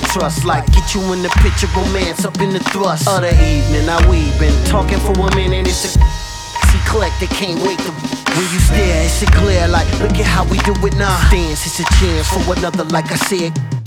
Trust. 0.00 0.44
Like 0.44 0.66
get 0.72 0.94
you 0.94 1.00
in 1.12 1.22
the 1.22 1.28
picture, 1.42 1.68
romance 1.76 2.24
up 2.24 2.40
in 2.40 2.50
the 2.50 2.60
thrust. 2.60 3.08
Other 3.08 3.28
evening, 3.28 3.86
now 3.86 4.00
we 4.08 4.30
been 4.38 4.56
talking 4.64 4.98
for 4.98 5.12
a 5.12 5.34
minute. 5.36 5.66
It's 5.66 5.96
a 5.96 6.00
eclectic, 6.86 7.30
can't 7.30 7.60
wait 7.60 7.78
to. 7.80 7.92
When 8.32 8.48
you 8.50 8.60
stare, 8.60 9.04
it's 9.04 9.20
a 9.20 9.26
glare 9.26 9.68
like, 9.68 9.86
look 10.00 10.12
at 10.12 10.24
how 10.24 10.44
we 10.44 10.56
do 10.60 10.72
it 10.86 10.96
now. 10.96 11.20
Dance, 11.30 11.66
it's 11.66 11.80
a 11.80 11.84
chance 12.00 12.28
for 12.32 12.56
another, 12.56 12.84
like 12.84 13.12
I 13.12 13.16
said. 13.16 13.81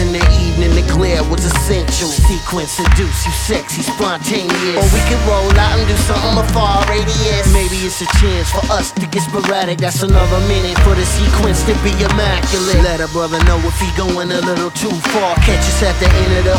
In 0.00 0.16
the 0.16 0.24
evening, 0.40 0.72
the 0.72 0.80
glare 0.96 1.20
was 1.28 1.44
essential. 1.44 2.08
Sequence 2.08 2.72
seduce 2.72 3.20
you, 3.26 3.32
sexy, 3.36 3.82
spontaneous. 3.84 4.80
Or 4.80 4.88
we 4.96 5.00
could 5.12 5.20
roll 5.28 5.52
out 5.60 5.76
and 5.76 5.84
do 5.84 5.92
something 6.08 6.40
of 6.40 6.48
far 6.56 6.80
radius. 6.88 7.44
Maybe 7.52 7.84
it's 7.84 8.00
a 8.00 8.08
chance 8.16 8.48
for 8.48 8.64
us 8.72 8.96
to 8.96 9.04
get 9.04 9.28
sporadic. 9.28 9.76
That's 9.76 10.00
another 10.02 10.40
minute 10.48 10.80
for 10.88 10.96
the 10.96 11.04
sequence 11.04 11.60
to 11.68 11.76
be 11.84 11.92
immaculate. 12.00 12.80
Let 12.80 13.04
a 13.04 13.12
brother 13.12 13.44
know 13.44 13.60
if 13.60 13.76
he 13.76 13.92
going 13.92 14.32
a 14.32 14.40
little 14.40 14.72
too 14.72 14.96
far. 15.12 15.36
Catch 15.44 15.68
us 15.68 15.84
at 15.84 15.92
the 16.00 16.08
end 16.08 16.32
of 16.40 16.44
the. 16.48 16.56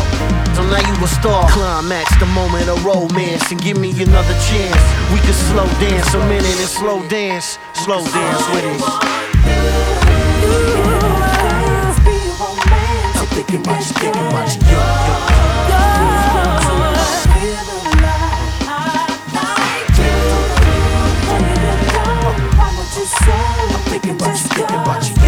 So 0.54 0.62
now 0.62 0.78
you 0.78 0.94
a 1.02 1.10
star. 1.10 1.50
Climax 1.50 2.14
the 2.22 2.26
moment 2.26 2.68
of 2.68 2.84
romance 2.84 3.50
and 3.50 3.60
give 3.60 3.76
me 3.76 3.90
another 3.90 4.38
chance. 4.46 4.82
We 5.10 5.18
could 5.18 5.34
slow 5.50 5.66
dance 5.82 6.14
a 6.14 6.22
minute 6.30 6.62
and 6.62 6.70
slow 6.70 7.02
dance, 7.08 7.58
slow 7.74 8.06
dance 8.06 8.46
with 8.54 8.70
it. 8.70 8.78
About 13.52 13.80
you, 13.80 13.92
thinking 13.92 14.26
about 14.28 14.56
you. 14.56 14.78
I'm 23.74 23.80
thinking 23.90 24.14
about 24.14 24.32
you, 24.32 24.56
thinking 24.56 24.76
about 24.76 25.21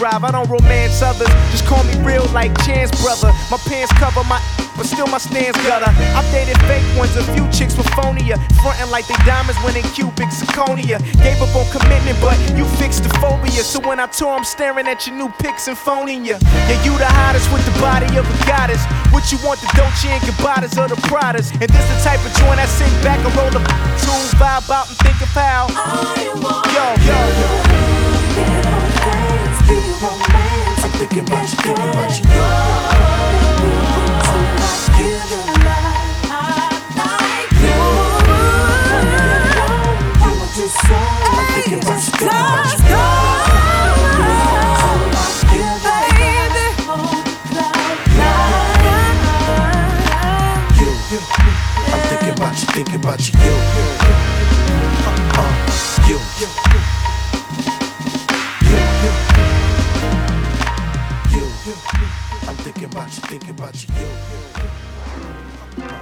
drive. 0.00 0.24
I 0.24 0.32
don't 0.32 0.48
romance 0.48 1.02
others, 1.04 1.28
just 1.52 1.68
call 1.68 1.84
me 1.84 1.92
real 2.00 2.24
like 2.32 2.56
Chance 2.64 2.90
brother. 3.04 3.28
My 3.52 3.60
pants 3.68 3.92
cover 4.00 4.24
my 4.24 4.40
but 4.80 4.88
still 4.88 5.06
my 5.06 5.18
stance 5.18 5.56
gutter. 5.68 5.92
I've 6.16 6.24
dated 6.32 6.56
fake 6.64 6.80
ones, 6.96 7.12
a 7.14 7.22
few 7.36 7.44
chicks 7.52 7.76
with 7.76 7.84
phonia. 7.92 8.40
Frontin' 8.64 8.88
like 8.88 9.06
they 9.06 9.18
diamonds 9.28 9.60
when 9.60 9.74
they 9.74 9.84
cubic 9.92 10.32
zirconia. 10.32 10.96
Gave 11.20 11.36
up 11.44 11.52
on 11.52 11.68
commitment, 11.68 12.16
but 12.24 12.32
you 12.56 12.64
fixed 12.80 13.04
the 13.04 13.12
phobia. 13.20 13.60
So 13.60 13.78
when 13.80 14.00
I 14.00 14.06
tour, 14.06 14.32
I'm 14.32 14.44
staring 14.44 14.88
at 14.88 15.06
your 15.06 15.16
new 15.16 15.28
pics 15.36 15.68
and 15.68 15.76
phoning 15.76 16.24
ya. 16.24 16.40
Yeah, 16.40 16.80
you 16.80 16.96
the 16.96 17.04
hottest 17.04 17.52
with 17.52 17.60
the 17.68 17.76
body 17.76 18.08
of 18.16 18.24
a 18.24 18.36
goddess. 18.48 18.80
What 19.12 19.28
you 19.28 19.36
want, 19.44 19.60
the 19.60 19.68
Dolce 19.76 20.08
and 20.08 20.22
Gabbanas 20.24 20.80
or 20.80 20.88
the 20.88 20.96
Pradas? 21.12 21.52
And 21.60 21.68
this 21.68 21.86
the 21.92 21.96
type 22.00 22.24
of 22.24 22.32
joint 22.40 22.56
I 22.56 22.64
sit 22.64 22.88
back 23.04 23.20
and 23.20 23.36
roll 23.36 23.52
the 23.52 23.60
tune, 24.00 24.32
vibe 24.40 24.64
out 24.72 24.88
and 24.88 24.96
think 25.04 25.20
of 25.20 25.28
how. 25.36 25.68
Yo, 26.16 26.88
yo, 27.04 27.76
yo. 27.76 27.79
Thinking 52.72 52.94
about 52.94 53.18
you, 53.28 53.38
you. 53.40 53.46
You, 53.46 53.50
you. 53.50 54.14
Uh, 55.04 55.18
uh, 55.36 56.06
you, 56.08 56.18
you, 56.40 56.99
thinking 63.10 63.48
you, 63.48 63.50
thinking 63.50 63.50
about 63.50 63.74
you, 63.82 63.88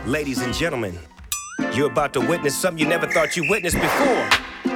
you. 0.05 0.11
Ladies 0.11 0.43
and 0.43 0.55
gentlemen, 0.55 0.99
you're 1.75 1.91
about 1.91 2.13
to 2.15 2.21
witness 2.21 2.57
something 2.57 2.79
you 2.79 2.89
never 2.89 3.07
thought 3.07 3.37
you 3.37 3.49
witnessed 3.49 3.81
before. 3.81 4.29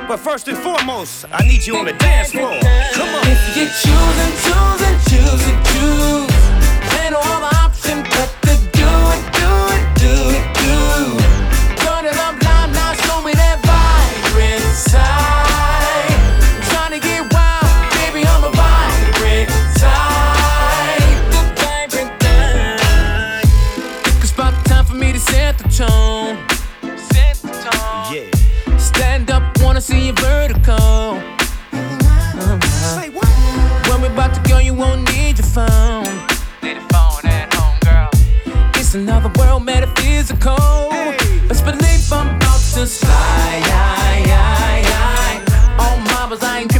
But 0.09 0.18
first 0.18 0.49
and 0.49 0.59
foremost, 0.59 1.27
I 1.33 1.47
need 1.47 1.66
you 1.66 1.77
on 1.77 1.87
the 1.87 1.92
dance 1.92 2.33
floor. 2.33 2.59
Come 2.92 3.09
on. 3.09 3.23
If 3.25 3.57
you 3.57 3.66
choose 3.66 4.18
and 4.25 4.35
choose 4.45 4.83
and 4.83 4.99
choose 5.09 5.47
and 5.49 5.66
choose, 5.66 6.33
ain't 7.01 7.12
no 7.12 7.21
other 7.23 7.57
option 7.57 8.03
but 8.03 8.31
to 8.42 8.55
do 8.73 8.88
it, 9.14 9.23
do 9.33 9.49
it, 9.75 9.83
do 10.01 10.12
it, 10.37 10.41
tone. 25.72 26.37
Set 26.98 27.37
the 27.37 27.48
tone. 27.48 28.14
Yeah. 28.14 28.76
Stand 28.76 29.30
up, 29.30 29.42
wanna 29.62 29.80
see 29.80 30.08
you 30.08 30.12
vertical. 30.12 31.16
Uh-huh. 31.72 32.61
Say 33.00 33.08
what? 33.08 33.28
When 33.88 34.02
we 34.02 34.08
about 34.08 34.35
to 34.35 34.40
go, 34.48 34.58
you 34.58 34.74
won't 34.74 35.11
need 35.14 35.38
your 35.38 35.46
phone. 35.46 36.04
Leave 36.62 36.76
the 36.76 36.87
phone 36.92 37.24
at 37.24 37.54
home, 37.54 37.78
girl. 37.80 38.11
It's 38.74 38.94
another 38.94 39.30
world, 39.38 39.64
metaphysical. 39.64 40.90
Best 41.48 41.64
believe 41.64 42.12
I'm 42.12 42.37
about 42.37 42.61
to 42.74 42.87
slide. 42.87 43.62
All 45.78 45.98
marbles, 45.98 46.42
I 46.42 46.61
ain't 46.61 46.70
tripping, 46.70 46.70
baby. 46.70 46.71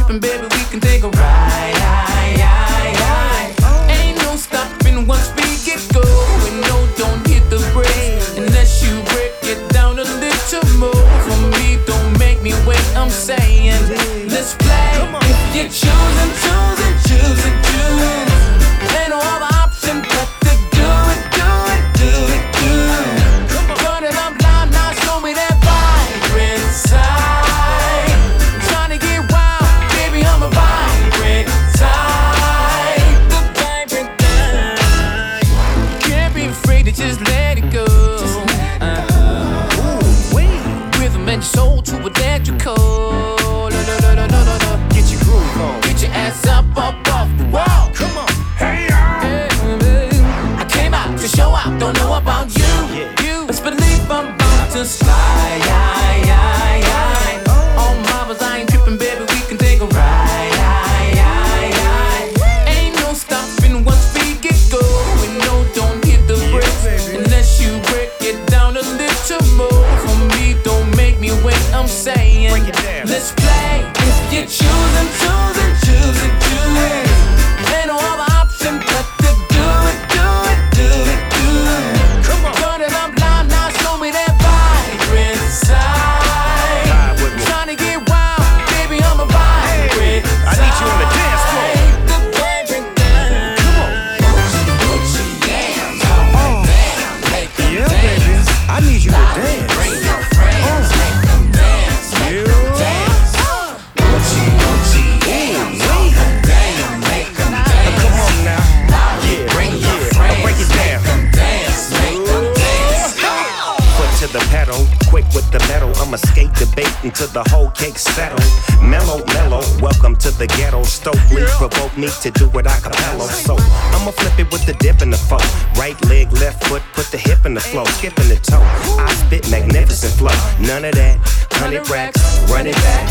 Me 122.03 122.11
to 122.21 122.31
do 122.31 122.49
what 122.49 122.67
I 122.67 122.75
capello. 122.79 123.27
So 123.27 123.55
I'ma 123.95 124.11
flip 124.11 124.39
it 124.39 124.51
with 124.51 124.65
the 124.65 124.73
dip 124.73 125.01
in 125.01 125.09
the 125.09 125.17
foot. 125.17 125.43
Right 125.77 125.97
leg, 126.05 126.31
left 126.33 126.63
foot, 126.65 126.81
put 126.93 127.07
the 127.07 127.17
hip 127.17 127.45
in 127.45 127.53
the 127.53 127.61
flow, 127.61 127.85
skipping 127.85 128.27
the 128.27 128.35
toe. 128.35 128.61
I 128.99 129.07
spit 129.25 129.49
magnificent 129.49 130.13
flow. 130.13 130.35
None 130.59 130.85
of 130.85 130.95
that, 130.95 131.17
hundred 131.51 131.89
racks, 131.89 132.19
run 132.51 132.67
it 132.67 132.75
back. 132.75 133.07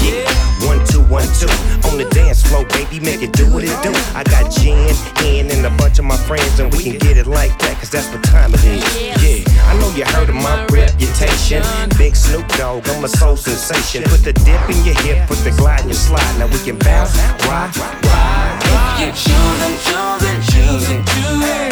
Yeah, 0.00 0.24
one, 0.66 0.80
two, 0.86 1.02
one, 1.12 1.28
two. 1.36 1.52
On 1.88 1.98
the 1.98 2.08
dance 2.10 2.42
floor, 2.42 2.64
baby, 2.72 3.00
make 3.00 3.22
it 3.22 3.32
do 3.32 3.44
what 3.52 3.64
it 3.64 3.76
do. 3.82 3.92
I 4.16 4.24
got 4.24 4.50
Jen, 4.50 4.94
Ian, 5.24 5.50
and 5.50 5.66
a 5.66 5.70
bunch 5.76 5.98
of 5.98 6.04
my 6.04 6.16
friends, 6.16 6.58
and 6.58 6.72
we 6.72 6.82
can 6.82 6.96
get 6.98 7.16
it 7.16 7.26
like 7.26 7.52
that, 7.60 7.76
cause 7.78 7.90
that's 7.90 8.08
what 8.08 8.24
time 8.24 8.54
it 8.54 8.64
is. 8.64 8.82
Yeah, 9.20 9.44
I 9.68 9.76
know 9.78 9.90
you 9.92 10.04
heard 10.04 10.28
of 10.28 10.36
my 10.36 10.64
reputation. 10.72 11.62
Big 11.98 12.16
Snoop 12.16 12.48
Dogg, 12.56 12.88
I'm 12.88 13.04
a 13.04 13.08
soul 13.08 13.36
sensation. 13.36 14.04
Put 14.04 14.24
the 14.24 14.32
dip 14.32 14.64
in 14.70 14.78
your 14.84 14.96
hip, 15.04 15.28
put 15.28 15.38
the 15.44 15.52
glide 15.52 15.82
in 15.82 15.88
your 15.88 16.00
slide. 16.00 16.38
Now 16.38 16.46
we 16.46 16.58
can 16.64 16.78
bounce, 16.78 17.14
ride, 17.46 17.76
ride. 17.76 18.21
You 19.02 19.08
choose 19.08 19.32
and 19.32 20.44
choose 20.44 20.90
and 20.90 21.08
choose 21.08 21.71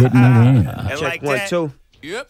getting 0.00 0.20
it 0.20 0.46
in. 0.46 0.64
Check 0.88 1.00
like 1.00 1.22
one, 1.22 1.36
that? 1.36 1.48
two. 1.48 1.72
Yep. 2.02 2.28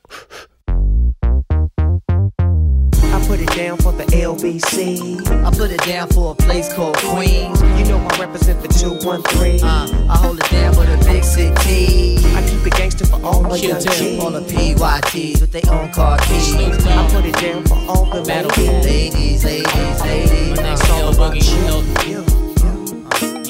I 3.13 3.27
put 3.27 3.41
it 3.41 3.51
down 3.57 3.77
for 3.79 3.93
the 3.93 4.05
LBC. 4.05 5.21
I 5.45 5.51
put 5.57 5.71
it 5.71 5.81
down 5.83 6.09
for 6.09 6.33
a 6.33 6.35
place 6.35 6.73
called 6.73 6.97
Queens. 6.97 7.61
You 7.79 7.85
know 7.87 7.99
I 7.99 8.19
represent 8.21 8.61
the 8.63 8.69
213. 8.69 9.63
Uh, 9.65 10.07
I 10.11 10.17
hold 10.17 10.39
it 10.39 10.51
down 10.51 10.75
for 10.75 10.85
the 10.85 10.97
big 11.05 11.23
city. 11.25 12.19
I 12.35 12.43
keep 12.49 12.67
it 12.67 12.73
gangster 12.75 13.07
for 13.07 13.21
all 13.25 13.43
my 13.43 13.57
young 13.57 13.81
Q-tip, 13.81 14.21
all 14.21 14.31
the 14.31 14.41
PYTs 14.41 15.41
with 15.41 15.53
their 15.53 15.73
own 15.73 15.93
car 15.93 16.19
keys. 16.19 16.55
I 16.55 17.09
put 17.11 17.25
it 17.25 17.35
down 17.35 17.65
for 17.65 17.75
all 17.89 18.07
the 18.07 18.21
Ladies, 18.23 18.85
ladies. 18.85 19.45
ladies, 19.45 20.01
ladies. 20.03 20.59
It's 20.59 20.91
all 20.91 21.15
about 21.15 21.37
you. 21.37 22.21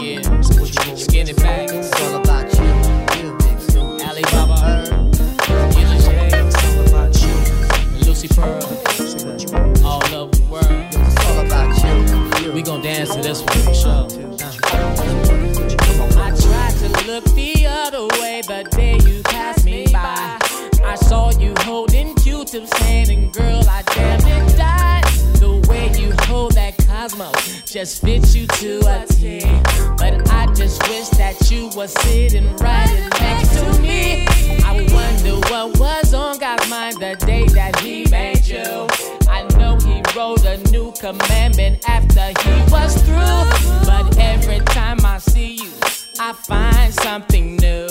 Yeah, 0.00 0.20
yeah, 0.20 0.94
skinny 0.96 1.32
back. 1.34 1.68
It's 1.70 1.70
all 1.70 1.70
about 1.70 1.79
this 13.30 13.42
one. 13.42 14.34
I 16.18 16.30
tried 16.36 16.74
to 16.78 16.88
look 17.06 17.24
the 17.36 17.66
other 17.66 18.06
way 18.20 18.42
the 18.42 18.68
day 18.72 18.98
you 19.08 19.22
passed 19.22 19.64
me 19.64 19.86
by. 19.92 20.38
I 20.84 20.96
saw 20.96 21.30
you 21.38 21.54
holding 21.58 22.14
Q-tip's 22.16 22.72
and 22.82 23.32
girl, 23.32 23.62
I 23.68 23.82
damn 23.94 24.20
near 24.24 24.56
died. 24.56 25.04
The 25.38 25.64
way 25.68 25.92
you 26.00 26.12
hold 26.26 26.52
that 26.52 26.76
Cosmo 26.88 27.30
just 27.66 28.02
fits 28.02 28.34
you 28.34 28.46
to 28.46 28.80
a 28.86 29.06
T. 29.06 29.40
But 29.96 30.28
I 30.30 30.46
just 30.54 30.82
wish 30.88 31.08
that 31.10 31.50
you 31.50 31.70
were 31.76 31.86
sitting 31.86 32.56
right 32.56 33.10
next 33.20 33.52
to 33.60 33.80
me. 33.80 34.26
I 34.64 34.74
wonder 34.92 35.36
what 35.50 35.78
was 35.78 36.14
on 36.14 36.38
God's 36.38 36.68
mind 36.68 36.96
the 36.96 37.14
day 37.26 37.46
that 37.48 37.78
He 37.78 38.06
made 38.10 38.44
you. 38.44 38.88
I 39.28 39.46
know 39.56 39.76
He 39.76 40.02
wrote 40.16 40.44
a 40.44 40.58
new 40.72 40.92
commandment 40.98 41.39
after 41.86 42.28
He 42.42 42.72
was 42.72 42.94
through. 43.02 43.44
But 43.86 44.18
every 44.18 44.60
time 44.60 45.04
I 45.04 45.18
see 45.18 45.56
you, 45.62 45.72
I 46.18 46.32
find 46.32 46.92
something 46.94 47.56
new. 47.56 47.89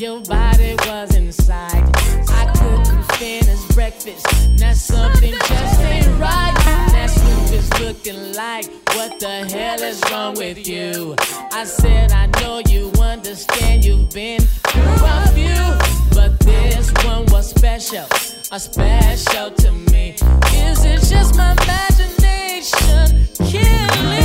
Your 0.00 0.20
body 0.20 0.74
was 0.86 1.14
inside. 1.14 1.84
I 2.28 2.52
couldn't 2.56 3.02
finish 3.12 3.64
breakfast. 3.74 4.26
Now 4.58 4.72
something 4.72 5.32
just 5.32 5.80
ain't 5.80 6.06
right. 6.18 6.52
Now 6.92 7.06
Snoop 7.06 7.52
is 7.52 7.80
looking 7.80 8.32
like, 8.34 8.66
what 8.94 9.20
the 9.20 9.46
hell 9.52 9.80
is 9.82 10.02
wrong 10.10 10.34
with 10.34 10.66
you? 10.66 11.14
I 11.52 11.64
said, 11.64 12.12
I 12.12 12.26
know 12.40 12.60
you 12.68 12.90
understand 13.00 13.84
you've 13.84 14.10
been 14.10 14.40
through 14.40 14.82
a 14.82 15.28
few, 15.28 16.14
but 16.14 16.40
this 16.40 16.92
one 17.04 17.26
was 17.26 17.50
special, 17.50 18.06
a 18.50 18.58
special 18.58 19.50
to 19.50 19.72
me. 19.92 20.16
Is 20.54 20.84
it 20.84 21.00
just 21.02 21.36
my 21.36 21.52
imagination 21.52 23.28
killing 23.46 24.23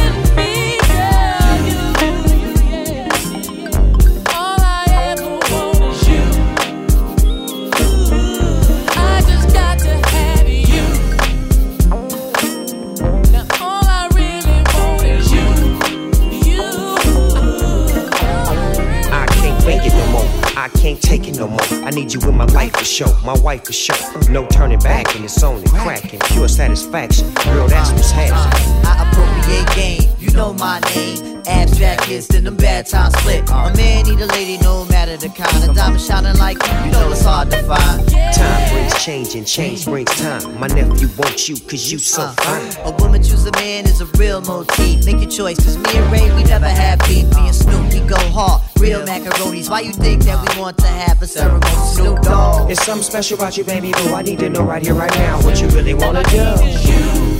no 21.40 21.48
more. 21.48 21.62
I 21.88 21.90
need 21.92 22.14
you 22.14 22.20
in 22.22 22.36
my 22.36 22.46
life 22.46 22.74
for 22.76 22.84
sure. 22.84 23.16
My 23.24 23.38
wife 23.40 23.64
for 23.66 23.74
sure. 23.74 23.96
No 24.30 24.46
turning 24.48 24.80
back, 24.80 25.16
and 25.16 25.24
it's 25.24 25.42
only 25.42 25.68
cracking. 25.70 26.20
Pure 26.20 26.50
satisfaction. 26.50 27.34
Girl, 27.46 27.68
that's 27.68 27.92
what's 27.92 28.12
happening. 28.12 28.86
Uh, 28.86 28.90
I 28.90 29.10
appropriate 29.10 29.76
game, 29.76 30.10
you 30.30 30.36
know 30.38 30.54
my 30.54 30.80
name. 30.96 31.42
Abstract 31.48 32.04
kiss, 32.04 32.28
then 32.28 32.44
them 32.44 32.56
bad 32.56 32.86
times 32.86 33.18
split. 33.20 33.50
A 33.50 33.74
man 33.76 34.04
need 34.06 34.20
a 34.20 34.28
lady, 34.28 34.58
no 34.64 34.86
matter 34.86 35.18
the 35.18 35.30
kind 35.30 35.68
of 35.68 35.76
diamond 35.76 36.02
shining 36.02 36.38
like 36.38 36.58
you, 36.66 36.74
you 36.86 36.92
know 36.92 37.12
it's 37.12 37.24
hard 37.24 37.50
to 37.52 37.64
find. 37.64 38.08
Time 38.34 38.72
brings 38.72 39.04
change, 39.04 39.36
and 39.36 39.48
change 39.48 39.86
brings 39.86 40.12
time. 40.16 40.60
My 40.60 40.68
nephew 40.68 41.10
wants 41.18 41.50
you, 41.50 41.56
cause 41.56 41.92
you 41.92 41.98
so 41.98 42.24
Uh, 42.24 42.34
fine. 42.34 42.86
A 42.86 42.96
woman 43.02 43.24
choose 43.24 43.46
a 43.46 43.52
man 43.54 43.86
is 43.86 44.02
a 44.02 44.06
real 44.18 44.42
motif. 44.42 45.06
Make 45.06 45.20
your 45.22 45.30
choice, 45.30 45.58
cause 45.58 45.78
me 45.78 45.90
and 45.96 46.12
Ray, 46.12 46.30
we 46.36 46.44
never 46.44 46.70
have 46.70 47.00
beef. 47.08 47.26
Me 47.36 47.48
and 47.48 47.56
Snoop, 47.56 47.92
we 47.94 48.02
go 48.02 48.18
hard. 48.30 48.62
Real 48.78 49.02
macaronis. 49.06 49.70
Why 49.70 49.82
you 49.82 49.92
think 49.94 50.24
that 50.24 50.38
we 50.56 50.62
want 50.62 50.78
to 50.80 50.88
have 50.88 51.22
a 51.22 51.28
ceremony? 51.28 51.66
Snoop 51.94 52.22
Dogg. 52.22 52.70
It's 52.72 52.84
something 52.86 53.04
special 53.04 53.38
about 53.38 53.58
you, 53.58 53.64
baby 53.64 53.92
boo. 53.92 54.14
I 54.14 54.22
need 54.22 54.40
to 54.40 54.50
know 54.50 54.64
right 54.64 54.82
here, 54.84 54.94
right 54.94 55.14
now, 55.16 55.42
what 55.44 55.60
you 55.60 55.68
really 55.70 55.94
wanna 55.96 56.24
do. 56.26 56.46
Smoke 56.56 57.39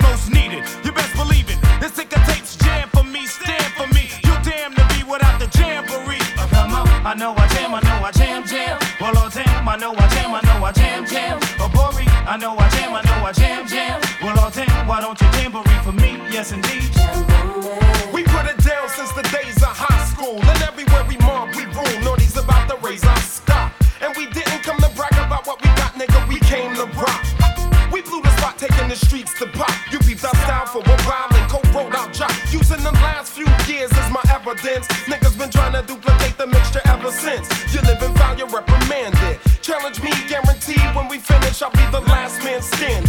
most 0.00 0.14
most 0.24 0.32
needed. 0.32 0.64
You 0.84 0.92
best 0.92 1.14
believe 1.16 1.48
it. 1.50 1.58
This 1.80 1.92
ticker 1.96 2.20
tapes 2.26 2.56
jam 2.56 2.88
for 2.88 3.04
me, 3.04 3.26
stand 3.26 3.64
for 3.76 3.86
me. 3.94 4.08
You 4.24 4.34
damn 4.42 4.72
to 4.74 4.84
be 4.94 5.02
without 5.04 5.38
the 5.38 5.48
jamboree. 5.58 6.22
Oh, 6.38 6.48
come 6.50 6.72
on, 6.74 6.88
I 7.06 7.14
know 7.14 7.34
I 7.36 7.46
jam, 7.48 7.74
I 7.74 7.80
know 7.80 8.04
I 8.04 8.10
jam, 8.12 8.44
jam. 8.46 8.78
Well, 9.00 9.12
oh 9.16 9.28
damn, 9.32 9.68
I 9.68 9.76
know 9.76 9.92
I 9.92 10.08
jam, 10.14 10.34
I 10.34 10.40
know 10.42 10.64
I 10.64 10.72
jam, 10.72 11.06
jam. 11.06 11.38
Oh, 11.60 11.68
Bori, 11.68 12.06
I 12.06 12.36
know 12.36 12.56
I 12.56 12.68
jam, 12.70 12.94
I 12.94 13.02
know 13.02 13.26
I 13.26 13.32
jam, 13.32 13.66
jam. 13.66 14.00
Well, 14.22 14.36
oh 14.38 14.50
damn, 14.54 14.86
why 14.86 15.00
don't 15.00 15.20
you 15.20 15.28
jamboree 15.36 15.80
for 15.84 15.92
me? 15.92 16.10
Yes, 16.30 16.52
indeed. 16.52 16.90
We 18.12 18.22
put 18.24 18.46
it 18.46 18.58
down 18.64 18.88
since 18.88 19.12
the 19.12 19.22
days 19.34 19.56
of 19.62 19.74
high 19.74 20.04
school. 20.12 20.40
And 20.42 20.62
everywhere 20.62 21.04
we 21.08 21.16
mob, 21.18 21.54
we 21.54 21.64
rule. 21.76 22.00
Naughty's 22.02 22.36
about 22.36 22.68
to 22.70 22.76
raise 22.86 23.04
our 23.04 23.18
stock. 23.18 23.72
And 24.00 24.14
we 24.16 24.26
didn't 24.26 24.43
for 30.74 30.90
a 30.90 31.02
while 31.06 31.30
and 31.30 31.46
co-wrote 31.48 31.94
our 31.94 32.10
job. 32.10 32.32
Using 32.50 32.82
the 32.82 32.90
last 33.06 33.32
few 33.32 33.46
years 33.70 33.92
as 33.92 34.10
my 34.10 34.22
evidence. 34.34 34.86
Niggas 35.06 35.38
been 35.38 35.50
trying 35.50 35.72
to 35.72 35.82
duplicate 35.86 36.36
the 36.36 36.48
mixture 36.48 36.80
ever 36.86 37.12
since. 37.12 37.46
You 37.72 37.80
live 37.82 38.02
foul, 38.16 38.36
you're 38.36 38.48
reprimanded. 38.48 39.38
Challenge 39.62 40.02
me, 40.02 40.10
guaranteed 40.28 40.82
when 40.96 41.06
we 41.06 41.18
finish, 41.18 41.62
I'll 41.62 41.70
be 41.70 41.86
the 41.92 42.00
last 42.00 42.42
man 42.42 42.60
standing. 42.60 43.03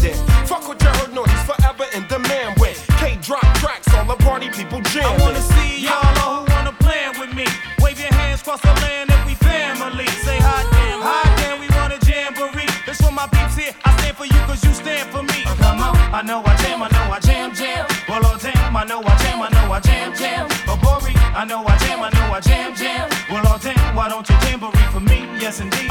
Jam, 22.45 22.75
jam. 22.75 23.09
Well, 23.29 23.43
oh 23.45 23.59
damn, 23.61 23.95
why 23.95 24.09
don't 24.09 24.27
you 24.29 24.35
jamboree 24.43 24.89
for 24.91 24.99
me? 24.99 25.25
Yes, 25.39 25.59
indeed. 25.59 25.89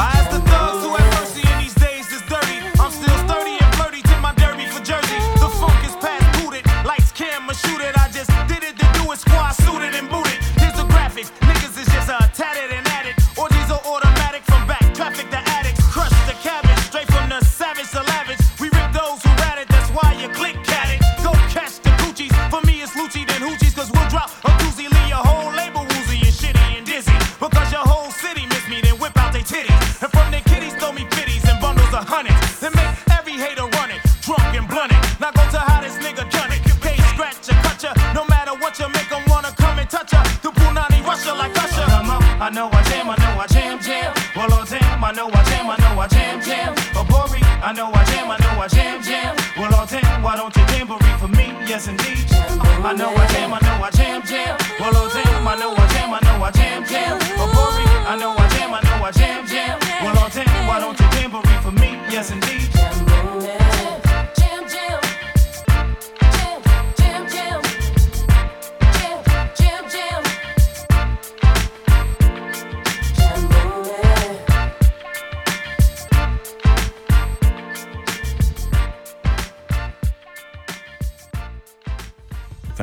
Know 42.54 42.70
I 42.70 42.82
jam, 42.84 43.10
I 43.10 43.16
know 43.18 43.40
I 43.40 43.46
jam, 43.48 43.80
jam. 43.82 44.14
Well, 44.36 44.48
oh 44.52 44.64
damn, 44.64 45.02
I 45.02 45.10
know 45.10 45.26
I 45.26 45.42
jam, 45.50 45.68
I 45.68 45.76
know 45.76 46.00
I 46.00 46.06
jam, 46.06 46.40
jam. 46.40 46.74
Oh, 46.94 47.02
Bori, 47.02 47.42
I 47.42 47.72
know 47.72 47.90
I 47.92 48.04
jam, 48.04 48.30
I 48.30 48.38
know 48.38 48.62
I 48.62 48.68
jam, 48.68 49.02
jam. 49.02 49.34
Well, 49.58 49.74
oh 49.74 49.86
damn, 49.90 50.22
why 50.22 50.36
don't 50.36 50.54
you 50.54 50.62
jamboree 50.70 51.18
for 51.18 51.26
me? 51.28 51.50
Yes, 51.66 51.88
indeed. 51.88 52.24
I 52.30 52.94
know 52.94 53.10
I 53.10 53.26
jam, 53.34 53.52
I 53.52 53.58
know 53.58 53.82
I 53.82 53.90
jam, 53.90 54.22
jam. 54.22 54.56
Well, 54.78 54.94
oh 54.94 55.10
damn, 55.10 55.48
I 55.48 55.56
know 55.56 55.74
I 55.74 55.86
jam, 55.92 56.14
I 56.14 56.20
know 56.22 56.44
I 56.44 56.50
jam, 56.52 56.84
jam. 56.86 57.18
Oh, 57.42 57.50
Bori, 57.50 57.84
I 58.06 58.14
know 58.16 58.30
I 58.38 58.46
jam, 58.54 58.72
I 58.72 58.80
know 58.86 59.04
I 59.04 59.10
jam, 59.10 59.46
jam. 59.46 59.78
Well, 60.04 60.14
oh 60.16 60.30
damn, 60.32 60.66
why 60.68 60.78
don't 60.78 60.98
you 60.98 61.06
jamboree 61.10 61.58
for 61.58 61.72
me? 61.72 61.98
Yes, 62.08 62.30
indeed. 62.30 62.70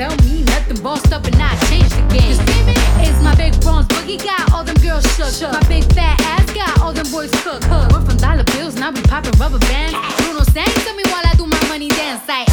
Tell 0.00 0.16
me 0.24 0.42
nothing. 0.44 0.80
Bossed 0.82 1.12
up 1.12 1.26
and 1.26 1.36
I 1.36 1.52
changed 1.68 1.92
the 1.92 2.04
game. 2.14 2.38
It's 3.04 3.20
my 3.22 3.34
big 3.34 3.52
bronze 3.60 3.86
boogie 3.88 4.18
got 4.24 4.50
all 4.52 4.64
them 4.64 4.76
girls 4.76 5.04
shook. 5.16 5.52
My 5.52 5.62
big 5.68 5.84
fat 5.92 6.18
ass 6.32 6.50
got 6.54 6.80
all 6.80 6.92
them 6.92 7.08
boys 7.12 7.30
cooked. 7.44 7.68
We're 7.92 8.04
from 8.06 8.16
dollar 8.16 8.44
bills, 8.44 8.76
now 8.76 8.90
we 8.92 9.02
popping 9.02 9.36
rubber 9.38 9.58
bands. 9.58 9.94
Bruno 10.22 10.42
sang 10.44 10.72
to 10.86 10.92
me 10.96 11.04
while 11.12 11.26
I 11.30 11.34
do 11.36 11.44
my 11.46 11.62
money 11.68 11.88
dance 11.88 12.26
like. 12.26 12.49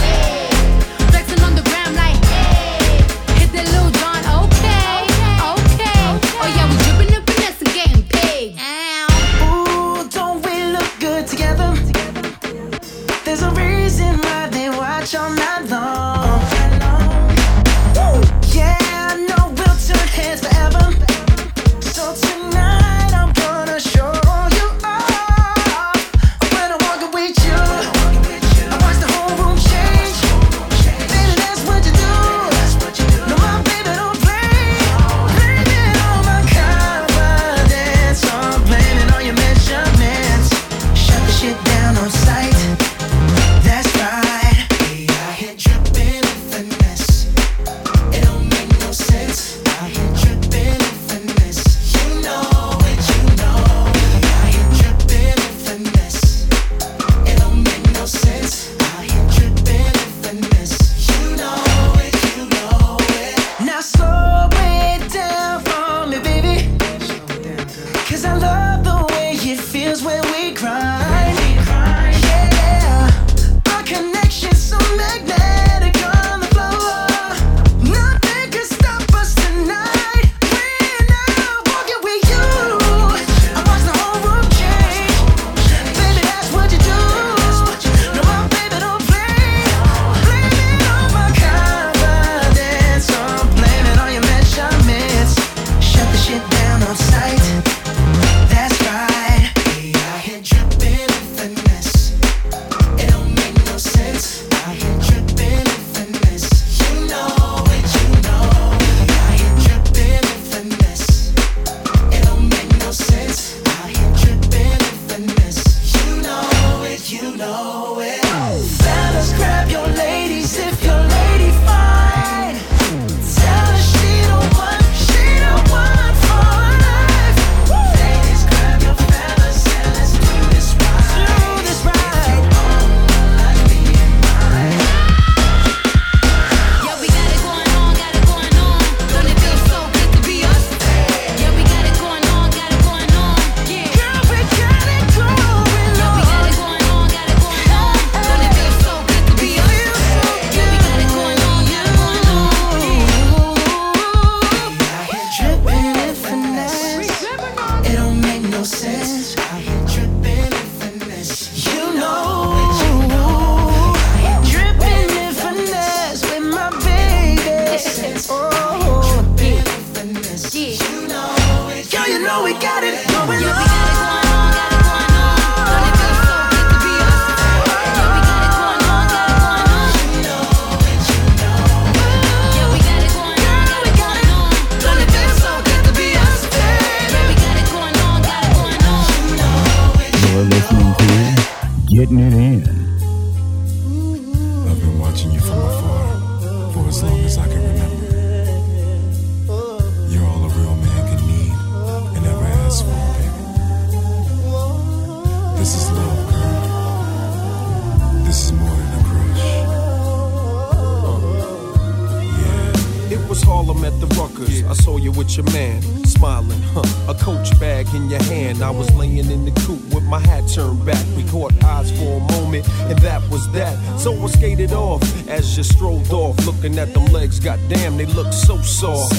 And 222.90 222.98
that 223.00 223.22
was 223.30 223.50
that. 223.52 223.78
So 224.00 224.14
I 224.14 224.28
skated 224.28 224.74
off 224.74 225.02
as 225.28 225.58
you 225.58 225.64
strolled 225.64 226.12
off, 226.12 226.38
looking 226.46 226.78
at 226.80 226.94
them 226.94 227.06
legs. 227.06 227.40
Goddamn, 227.40 227.98
they 227.98 228.06
look 228.06 228.34
so 228.34 228.58
soft. 228.62 229.16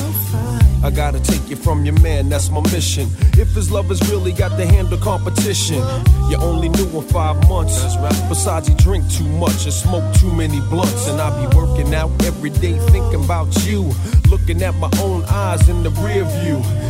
I 0.83 0.91
gotta 0.91 1.21
take 1.21 1.51
you 1.51 1.57
from 1.57 1.85
your 1.85 1.99
man, 2.01 2.29
that's 2.29 2.51
my 2.51 2.61
mission. 2.73 3.09
If 3.37 3.49
his 3.55 3.71
lovers 3.71 4.01
really 4.11 4.33
got 4.33 4.57
to 4.57 4.65
handle 4.65 4.99
competition, 4.99 5.83
you 6.31 6.37
only 6.37 6.69
knew 6.69 6.87
him 6.87 7.03
five 7.03 7.37
months. 7.49 7.97
Besides, 8.29 8.69
he 8.69 8.75
drink 8.75 9.11
too 9.11 9.25
much 9.25 9.65
and 9.65 9.73
smoke 9.73 10.15
too 10.15 10.33
many 10.33 10.61
blunts. 10.61 11.09
And 11.09 11.21
I 11.21 11.31
be 11.45 11.57
working 11.57 11.95
out 11.95 12.11
every 12.25 12.51
day 12.51 12.79
thinking 12.91 13.25
about 13.25 13.49
you. 13.67 13.91
Looking 14.31 14.63
at 14.63 14.75
my 14.77 14.91
own 15.01 15.25
eyes 15.25 15.69
in 15.69 15.83
the 15.83 15.91
rear 15.91 16.25
view. 16.25 16.63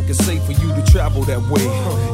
Think 0.00 0.10
it's 0.10 0.26
safe 0.26 0.44
for 0.44 0.52
you 0.52 0.74
to 0.74 0.84
travel 0.92 1.22
that 1.22 1.40
way. 1.48 1.66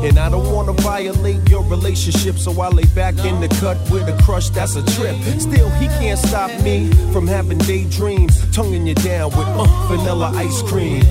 And 0.08 0.16
I 0.16 0.30
don't 0.30 0.48
wanna 0.54 0.72
violate 0.72 1.48
your 1.48 1.64
relationship, 1.64 2.36
so 2.36 2.60
I 2.60 2.68
lay 2.68 2.84
back 2.94 3.18
in 3.24 3.40
the 3.40 3.48
cut 3.60 3.76
with 3.90 4.06
a 4.08 4.16
crush 4.22 4.50
that's 4.50 4.76
a 4.76 4.84
trip. 4.94 5.16
Still, 5.40 5.68
he 5.80 5.88
can't 5.98 6.18
stop 6.18 6.50
me 6.62 6.88
from 7.12 7.26
having 7.26 7.58
daydreams, 7.58 8.34
tonguing 8.54 8.86
you 8.86 8.94
down 8.94 9.30
with 9.30 9.48
uh, 9.48 9.64
vanilla 9.88 10.30
ice 10.36 10.62
cream. 10.62 11.02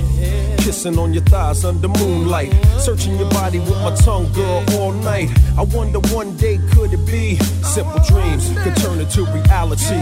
Kissing 0.60 0.98
on 0.98 1.12
your 1.12 1.24
thighs 1.24 1.66
under 1.66 1.90
moonlight. 1.90 2.54
Searching 2.80 3.18
your 3.18 3.30
body 3.32 3.60
with 3.60 3.82
my 3.84 3.94
tongue, 3.96 4.32
girl, 4.32 4.64
all 4.80 4.94
night. 4.94 5.30
I 5.58 5.64
wonder 5.64 6.00
one 6.16 6.38
day 6.38 6.58
could 6.72 6.94
it 6.94 7.06
be 7.06 7.36
simple 7.76 8.00
dreams 8.08 8.48
could 8.64 8.76
turn 8.78 9.00
into 9.00 9.26
reality. 9.26 10.00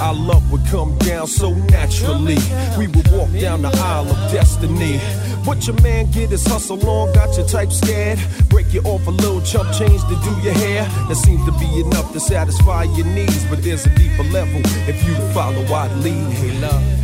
Our 0.00 0.14
love 0.14 0.52
would 0.52 0.66
come 0.66 0.96
down 0.98 1.26
so 1.26 1.54
naturally. 1.72 2.38
We 2.78 2.86
would 2.88 3.10
walk 3.10 3.32
down 3.40 3.62
the 3.62 3.72
aisle 3.74 4.06
of 4.06 4.30
destiny. 4.30 5.00
What 5.44 5.66
your 5.66 5.80
man 5.82 6.10
get 6.10 6.30
is 6.32 6.46
hustle 6.46 6.88
on, 6.88 7.12
got 7.14 7.36
your 7.36 7.46
type 7.46 7.72
scared. 7.72 8.20
Break 8.48 8.72
you 8.72 8.80
off 8.82 9.06
a 9.06 9.10
little 9.10 9.40
chump 9.42 9.72
change 9.72 10.00
to 10.02 10.16
do 10.22 10.40
your 10.40 10.54
hair. 10.54 10.84
That 11.08 11.16
seems 11.16 11.44
to 11.46 11.52
be 11.58 11.80
enough 11.80 12.12
to 12.12 12.20
satisfy 12.20 12.84
your 12.84 13.06
needs, 13.06 13.44
but 13.46 13.62
there's 13.62 13.84
a 13.84 13.94
deeper 13.96 14.22
level. 14.24 14.60
If 14.88 15.04
you 15.04 15.14
follow, 15.32 15.64
I'd 15.74 15.92
lead. 15.98 16.32
Hey, 16.34 16.58
love. 16.60 17.01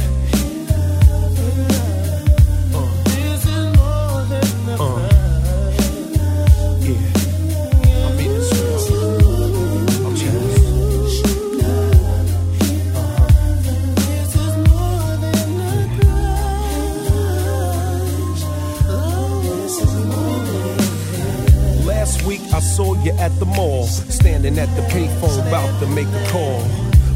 At 24.56 24.72
the 24.76 24.82
payphone 24.82 25.46
about 25.48 25.80
to 25.80 25.86
make 25.88 26.06
a 26.06 26.30
call. 26.30 26.62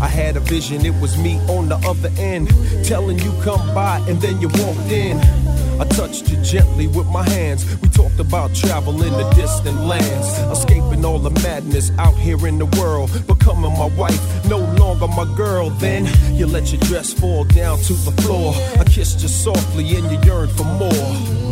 I 0.02 0.08
had 0.08 0.36
a 0.36 0.40
vision, 0.40 0.84
it 0.84 0.94
was 1.00 1.16
me 1.16 1.38
on 1.48 1.68
the 1.68 1.76
other 1.86 2.10
end, 2.18 2.50
telling 2.84 3.20
you 3.20 3.32
come 3.42 3.72
by, 3.72 3.98
and 4.08 4.20
then 4.20 4.40
you 4.40 4.48
walked 4.48 4.90
in. 4.90 5.16
I 5.80 5.84
touched 5.84 6.28
you 6.28 6.36
gently 6.42 6.88
with 6.88 7.06
my 7.06 7.22
hands. 7.30 7.64
We 7.80 7.88
talked 7.88 8.18
about 8.18 8.54
travel 8.54 9.00
in 9.02 9.12
the 9.12 9.30
distant 9.34 9.80
lands, 9.80 10.28
escaping 10.50 11.04
all 11.04 11.20
the 11.20 11.30
madness 11.42 11.92
out 11.98 12.14
here 12.14 12.46
in 12.46 12.58
the 12.58 12.66
world, 12.80 13.10
becoming 13.26 13.72
my 13.78 13.90
wife, 13.96 14.20
no 14.46 14.58
longer 14.58 15.06
my 15.06 15.24
girl. 15.36 15.70
Then 15.70 16.06
you 16.34 16.46
let 16.46 16.72
your 16.72 16.80
dress 16.82 17.12
fall 17.12 17.44
down 17.44 17.78
to 17.78 17.92
the 17.92 18.12
floor. 18.22 18.54
I 18.78 18.84
kissed 18.84 19.22
you 19.22 19.28
softly, 19.28 19.84
and 19.96 20.10
you 20.10 20.18
yearned 20.24 20.50
for 20.52 20.64
more. 20.64 21.51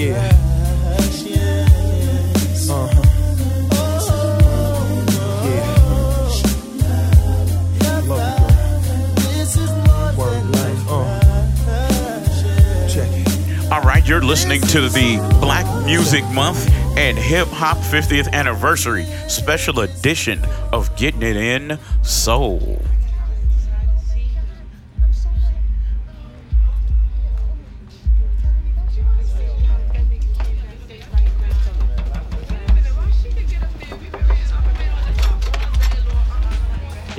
Yeah. 0.00 0.16
Uh-huh. 2.70 3.02
Yeah. 5.44 5.76
Love. 8.08 8.40
Check 12.88 13.10
it. 13.12 14.06
You're 14.08 14.22
listening 14.22 14.62
to 14.62 14.88
the 14.88 15.18
Black 15.42 15.66
Music 15.84 16.24
Month 16.30 16.70
and 16.96 17.18
Hip 17.18 17.48
Hop 17.48 17.76
50th 17.76 18.32
Anniversary 18.32 19.04
Special 19.28 19.80
Edition 19.80 20.42
of 20.72 20.96
Getting 20.96 21.22
It 21.22 21.36
In 21.36 21.78
Soul. 22.02 22.80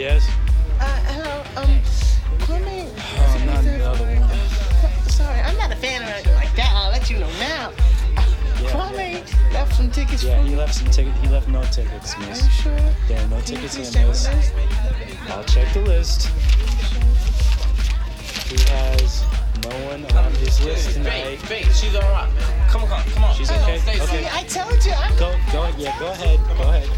Yes. 0.02 0.28
Uh, 0.80 0.86
hello, 1.14 1.62
um, 1.62 1.70
Kwame. 2.40 2.90
Oh, 2.90 3.46
not 3.46 3.64
another 3.64 4.04
one. 4.20 5.08
Sorry, 5.12 5.40
I'm 5.42 5.56
not 5.58 5.72
a 5.72 5.76
fan 5.76 6.02
of 6.02 6.10
anything 6.10 6.34
like 6.34 6.56
that. 6.56 6.72
I'll 6.74 6.90
let 6.92 7.08
you 7.12 7.20
know 7.20 7.30
now. 7.38 7.70
Kwame 8.66 9.22
left 9.54 9.76
some 9.76 9.92
tickets 9.92 10.24
Yeah, 10.24 10.38
for 10.40 10.44
he 10.44 10.50
me. 10.50 10.56
left 10.56 10.74
some 10.74 10.90
tickets. 10.90 11.20
He 11.22 11.28
left 11.28 11.50
no 11.50 11.62
tickets, 11.66 12.18
miss. 12.18 12.42
Are 12.42 12.46
you 12.46 12.50
sure? 12.50 12.94
There 13.08 13.22
are 13.24 13.28
no 13.28 13.36
Can 13.36 13.46
tickets 13.46 13.76
please 13.76 13.96
in 13.96 14.08
this. 14.08 14.26
the 14.26 14.34
list? 14.36 14.54
I'll 15.30 15.44
check 15.44 15.72
the 15.72 15.82
list. 15.82 16.30
He 18.50 18.58
has 18.74 19.24
no 19.70 19.86
one 19.86 20.04
on 20.18 20.34
his 20.42 20.66
list 20.66 20.94
tonight. 20.96 21.38
Fake, 21.46 21.66
she's 21.78 21.96
alright, 21.96 22.34
man. 22.34 22.70
Come 22.70 22.82
on, 22.86 22.88
come 22.90 22.98
on, 22.98 23.06
come 23.12 23.24
on. 23.26 23.36
She's 23.36 23.52
okay. 23.52 23.78
Okay. 23.78 24.28
I 24.34 24.42
told 24.46 24.84
you, 24.84 24.94
I'm 24.94 25.16
Go, 25.20 25.30
go, 25.52 25.70
yeah, 25.78 25.94
go 26.00 26.08
ahead, 26.08 26.40
go 26.58 26.64
ahead. 26.64 26.90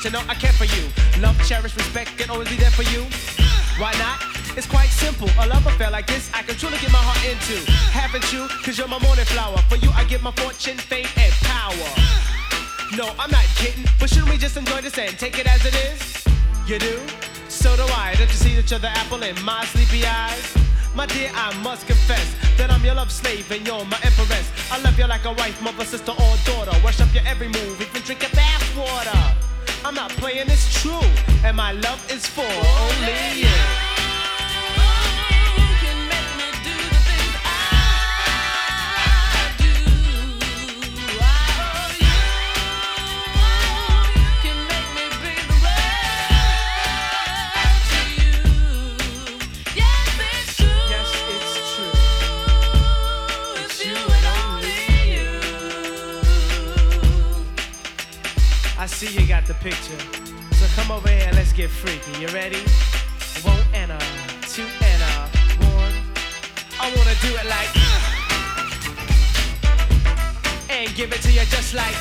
To 0.00 0.10
know 0.10 0.22
I 0.28 0.34
care 0.34 0.52
for 0.52 0.64
you. 0.64 0.88
Love, 1.20 1.36
cherish, 1.46 1.76
respect, 1.76 2.20
and 2.20 2.30
always 2.30 2.48
be 2.48 2.56
there 2.56 2.70
for 2.70 2.82
you. 2.84 3.04
Why 3.78 3.92
not? 3.98 4.22
It's 4.56 4.66
quite 4.66 4.88
simple. 4.88 5.28
A 5.40 5.46
love 5.46 5.66
affair 5.66 5.90
like 5.90 6.06
this, 6.06 6.30
I 6.34 6.42
can 6.42 6.56
truly 6.56 6.78
get 6.78 6.92
my 6.92 6.98
heart 6.98 7.22
into. 7.24 7.56
Haven't 7.90 8.32
you? 8.32 8.48
Cause 8.64 8.78
you're 8.78 8.88
my 8.88 8.98
morning 8.98 9.24
flower. 9.24 9.58
For 9.68 9.76
you, 9.76 9.90
I 9.94 10.04
get 10.04 10.22
my 10.22 10.32
fortune, 10.32 10.76
fame, 10.76 11.08
and 11.16 11.32
power. 11.42 11.90
No, 12.96 13.12
I'm 13.18 13.30
not 13.30 13.44
kidding. 13.56 13.84
But 13.98 14.10
shouldn't 14.10 14.30
we 14.30 14.36
just 14.36 14.56
enjoy 14.56 14.80
this 14.82 14.98
and 14.98 15.18
take 15.18 15.38
it 15.38 15.46
as 15.46 15.64
it 15.64 15.74
is? 15.74 16.24
You 16.66 16.78
do? 16.78 17.00
So 17.48 17.74
do 17.76 17.84
I. 17.84 18.14
Don't 18.18 18.28
you 18.28 18.36
see 18.36 18.58
each 18.58 18.72
other 18.72 18.88
apple 18.88 19.22
in 19.22 19.34
my 19.42 19.64
sleepy 19.66 20.04
eyes? 20.06 20.54
My 20.94 21.06
dear, 21.06 21.30
I 21.34 21.56
must 21.62 21.86
confess 21.86 22.36
that 22.58 22.70
I'm 22.70 22.84
your 22.84 22.94
love 22.94 23.10
slave 23.10 23.50
and 23.50 23.66
you're 23.66 23.84
my 23.86 23.98
empress. 24.04 24.50
I 24.70 24.78
love 24.82 24.98
you 24.98 25.06
like 25.06 25.24
a 25.24 25.32
wife, 25.32 25.60
mother, 25.62 25.84
sister, 25.84 26.12
or 26.12 26.36
daughter. 26.44 26.76
Worship 26.84 27.12
your 27.14 27.24
every 27.26 27.48
move, 27.48 27.80
even 27.80 28.02
drink 28.02 28.20
your 28.22 28.30
bath 28.32 28.76
water. 28.76 29.41
I'm 29.92 29.96
not 29.96 30.10
playing, 30.12 30.48
it's 30.48 30.80
true. 30.80 31.06
And 31.44 31.54
my 31.54 31.72
love 31.72 32.00
is 32.10 32.26
for 32.26 32.40
only 32.40 33.42
you. 33.42 33.91
I 58.82 58.86
see 58.86 59.16
you 59.16 59.24
got 59.28 59.46
the 59.46 59.54
picture. 59.54 59.96
So 60.58 60.66
come 60.74 60.90
over 60.90 61.08
here 61.08 61.30
let's 61.34 61.52
get 61.52 61.70
freaky. 61.70 62.20
You 62.20 62.26
ready? 62.34 62.58
And 63.72 63.92
a, 63.92 63.98
two 64.48 64.66
a, 64.66 65.26
one. 65.70 65.94
I 66.80 66.90
wanna 66.90 67.14
do 67.22 67.30
it 67.30 67.46
like. 67.46 67.70
And 70.68 70.92
give 70.96 71.12
it 71.12 71.22
to 71.22 71.30
you 71.30 71.44
just 71.46 71.74
like. 71.74 71.94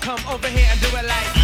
Come 0.00 0.20
over 0.32 0.48
here 0.48 0.66
and 0.70 0.80
do 0.80 0.88
it 0.88 1.04
like. 1.04 1.34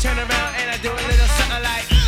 Turn 0.00 0.18
around 0.18 0.54
and 0.58 0.70
I 0.72 0.78
do 0.82 0.90
a 0.90 1.02
little 1.06 1.26
something 1.38 1.62
like. 1.62 1.99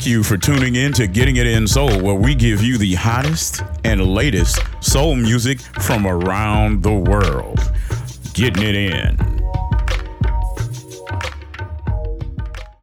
Thank 0.00 0.08
you 0.08 0.22
for 0.22 0.38
tuning 0.38 0.76
in 0.76 0.94
to 0.94 1.06
Getting 1.06 1.36
It 1.36 1.46
In 1.46 1.68
Soul, 1.68 2.00
where 2.00 2.14
we 2.14 2.34
give 2.34 2.62
you 2.62 2.78
the 2.78 2.94
hottest 2.94 3.62
and 3.84 4.02
latest 4.02 4.58
soul 4.80 5.14
music 5.14 5.60
from 5.60 6.06
around 6.06 6.82
the 6.82 6.94
world. 6.94 7.60
Getting 8.32 8.62
it 8.62 8.74
in. 8.74 9.19